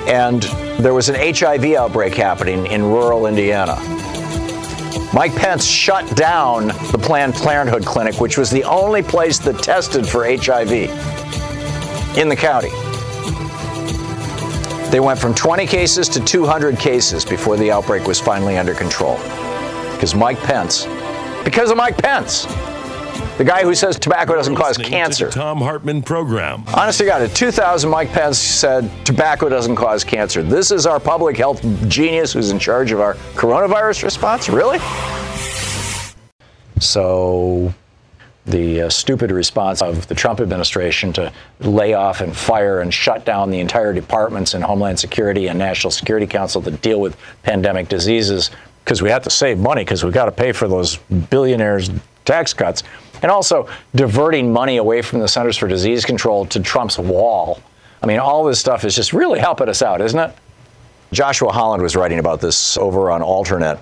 [0.07, 0.43] And
[0.81, 3.75] there was an HIV outbreak happening in rural Indiana.
[5.13, 10.07] Mike Pence shut down the Planned Parenthood clinic, which was the only place that tested
[10.07, 10.71] for HIV
[12.17, 12.69] in the county.
[14.91, 19.17] They went from 20 cases to 200 cases before the outbreak was finally under control.
[19.93, 20.85] Because Mike Pence
[21.43, 22.45] because of Mike Pence.
[23.37, 25.31] The guy who says tobacco doesn't cause cancer.
[25.31, 26.65] Thom Hartmann program.
[26.73, 30.43] Honest to God, in 2000, Mike Pence said tobacco doesn't cause cancer.
[30.43, 34.49] This is our public health genius who's in charge of our coronavirus response?
[34.49, 34.79] Really?
[36.81, 37.73] So
[38.45, 43.25] the uh, stupid response of the Trump administration to lay off and fire and shut
[43.25, 47.89] down the entire departments in Homeland Security and National Security Council that deal with pandemic
[47.89, 48.51] diseases
[48.89, 50.97] because we have to save money because we've got to pay for those
[51.29, 51.91] billionaires'
[52.25, 52.81] tax cuts.
[53.21, 57.61] And also diverting money away from the Centers for Disease Control to Trump's wall.
[58.01, 60.35] I mean, all this stuff is just really helping us out, isn't it?
[61.11, 63.79] Joshua Holland was writing about this over on Alternet.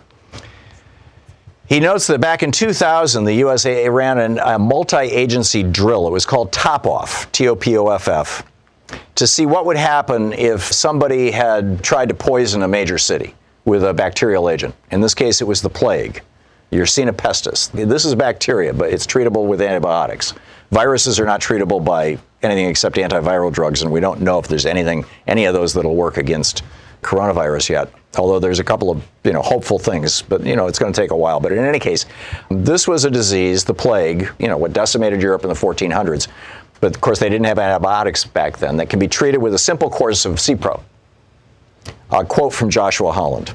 [1.68, 6.06] He notes that back in 2000, the USA ran an, a multi agency drill.
[6.06, 8.44] It was called Top Off, T O P O F F,
[9.16, 13.34] to see what would happen if somebody had tried to poison a major city
[13.68, 14.74] with a bacterial agent.
[14.92, 16.22] In this case, it was the plague.
[16.72, 17.70] Yersinia pestis.
[17.72, 20.34] This is bacteria, but it's treatable with antibiotics.
[20.72, 24.66] Viruses are not treatable by anything except antiviral drugs, and we don't know if there's
[24.66, 26.64] anything, any of those that'll work against
[27.02, 27.92] coronavirus yet.
[28.18, 31.00] Although there's a couple of you know hopeful things, but you know it's going to
[31.00, 31.42] take a while.
[31.42, 32.06] But in any case,
[32.50, 36.30] this was a disease, the plague, you know what decimated Europe in the 1400s.
[36.80, 39.60] But of course, they didn't have antibiotics back then that can be treated with a
[39.60, 40.82] simple course of Cipro.
[42.12, 43.54] A quote from Joshua Holland.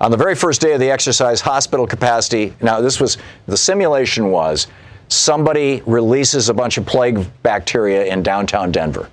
[0.00, 2.54] On the very first day of the exercise, hospital capacity.
[2.62, 4.66] Now, this was the simulation was
[5.08, 9.10] somebody releases a bunch of plague bacteria in downtown Denver.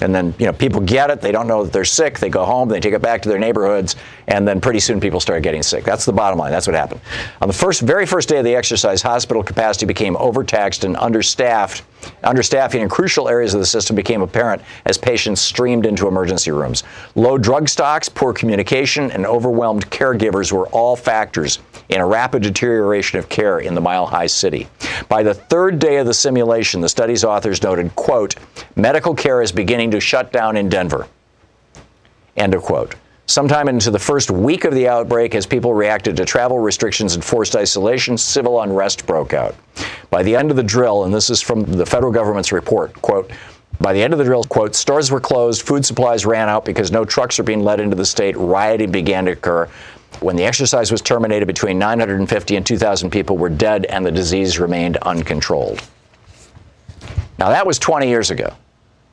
[0.00, 1.20] And then, you know, people get it.
[1.20, 2.18] They don't know that they're sick.
[2.18, 2.68] They go home.
[2.68, 3.96] They take it back to their neighborhoods.
[4.28, 5.84] And then pretty soon people start getting sick.
[5.84, 6.52] That's the bottom line.
[6.52, 7.00] That's what happened.
[7.40, 11.82] On the first, very first day of the exercise, hospital capacity became overtaxed and understaffed.
[12.22, 16.84] Understaffing in crucial areas of the system became apparent as patients streamed into emergency rooms.
[17.14, 23.18] Low drug stocks, poor communication, and overwhelmed caregivers were all factors in a rapid deterioration
[23.18, 24.68] of care in the Mile High City.
[25.08, 28.36] By the third day of the simulation, the study's authors noted, quote,
[28.76, 31.06] medical care is beginning to shut down in Denver.
[32.36, 32.94] End of quote.
[33.28, 37.24] Sometime into the first week of the outbreak, as people reacted to travel restrictions and
[37.24, 39.56] forced isolation, civil unrest broke out.
[40.10, 43.32] By the end of the drill, and this is from the federal government's report, quote,
[43.80, 46.92] by the end of the drill, quote, stores were closed, food supplies ran out because
[46.92, 49.68] no trucks were being let into the state, rioting began to occur.
[50.20, 54.58] When the exercise was terminated, between 950 and 2,000 people were dead, and the disease
[54.58, 55.82] remained uncontrolled.
[57.38, 58.54] Now, that was 20 years ago.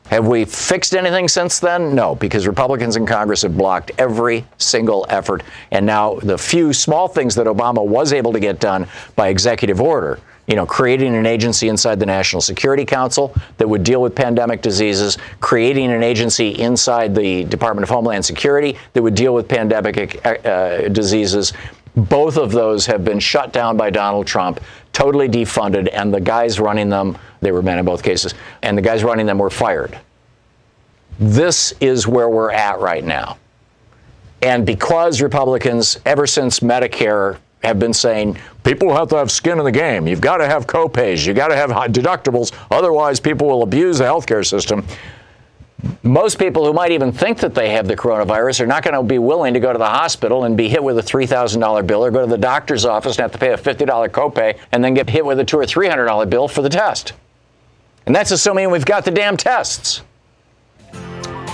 [0.07, 1.95] Have we fixed anything since then?
[1.95, 5.43] No, because Republicans in Congress have blocked every single effort.
[5.71, 9.79] And now the few small things that Obama was able to get done by executive
[9.81, 14.13] order, you know, creating an agency inside the National Security Council that would deal with
[14.13, 19.47] pandemic diseases, creating an agency inside the Department of Homeland Security that would deal with
[19.47, 21.53] pandemic uh, diseases.
[21.95, 24.59] Both of those have been shut down by Donald Trump,
[24.93, 28.81] totally defunded, and the guys running them, they were men in both cases, and the
[28.81, 29.97] guys running them were fired.
[31.19, 33.37] This is where we're at right now.
[34.41, 39.63] And because Republicans, ever since Medicare, have been saying people have to have skin in
[39.63, 40.07] the game.
[40.07, 41.25] You've got to have copays.
[41.25, 42.51] You've got to have deductibles.
[42.69, 44.85] Otherwise, people will abuse the healthcare system.
[46.01, 49.03] Most people who might even think that they have the coronavirus are not going to
[49.03, 52.11] be willing to go to the hospital and be hit with a $3,000 bill or
[52.11, 55.09] go to the doctor's office and have to pay a $50 copay and then get
[55.09, 57.13] hit with a two or $300 bill for the test.
[58.05, 60.01] And that's assuming we've got the damn tests.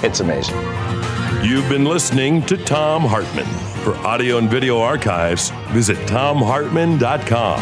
[0.02, 0.56] It's amazing.
[1.44, 3.46] You've been listening to Thom Hartmann.
[3.84, 7.60] For audio and video archives, visit thomhartmann.com.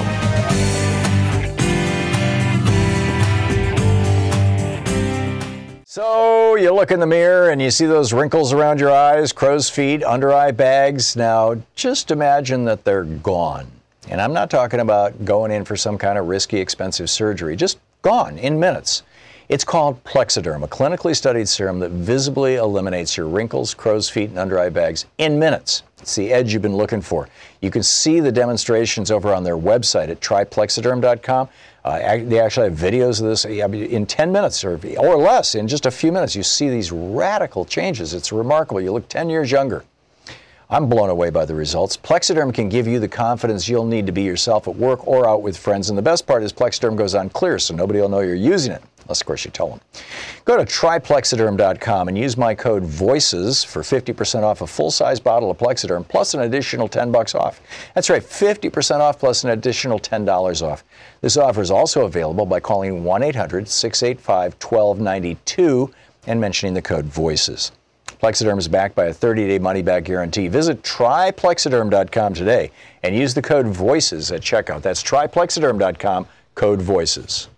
[5.85, 9.69] So you look in the mirror and you see those wrinkles around your eyes, crow's
[9.69, 11.15] feet, under eye bags.
[11.15, 13.67] Now just imagine that they're gone.
[14.09, 17.79] And I'm not talking about going in for some kind of risky, expensive surgery, just
[18.07, 19.03] gone in minutes.
[19.49, 24.39] It's called Plexaderm, a clinically studied serum that visibly eliminates your wrinkles, crow's feet, and
[24.39, 25.83] under eye bags in minutes.
[25.99, 27.27] It's the edge you've been looking for.
[27.59, 31.49] You can see the demonstrations over on their website at tryplexaderm.com.
[31.83, 35.53] Uh, they actually have videos of this in 10 minutes or, or less.
[35.55, 38.13] In just a few minutes, you see these radical changes.
[38.13, 38.79] It's remarkable.
[38.79, 39.83] You look 10 years younger.
[40.69, 41.95] I'm blown away by the results.
[41.95, 45.41] Plexaderm can give you the confidence you'll need to be yourself at work or out
[45.41, 45.87] with friends.
[45.87, 48.73] And the best part is Plexaderm goes on clear, so nobody will know you're using
[48.73, 49.79] it unless, of course, you tell them.
[50.43, 55.49] Go to tryplexaderm.com and use my code VOICES for 50% off a full size bottle
[55.49, 57.61] of Plexaderm plus an additional 10 bucks off.
[57.95, 60.83] That's right, 50% off plus an additional $10 off.
[61.21, 65.93] This offer is also available by calling 1 800 685 1292
[66.27, 67.71] and mentioning the code VOICES.
[68.21, 70.47] Plexaderm is backed by a 30-day money-back guarantee.
[70.47, 72.71] Visit tryplexaderm.com today
[73.03, 74.81] and use the code VOICES at checkout.
[74.81, 77.49] That's tryplexaderm.com, code VOICES.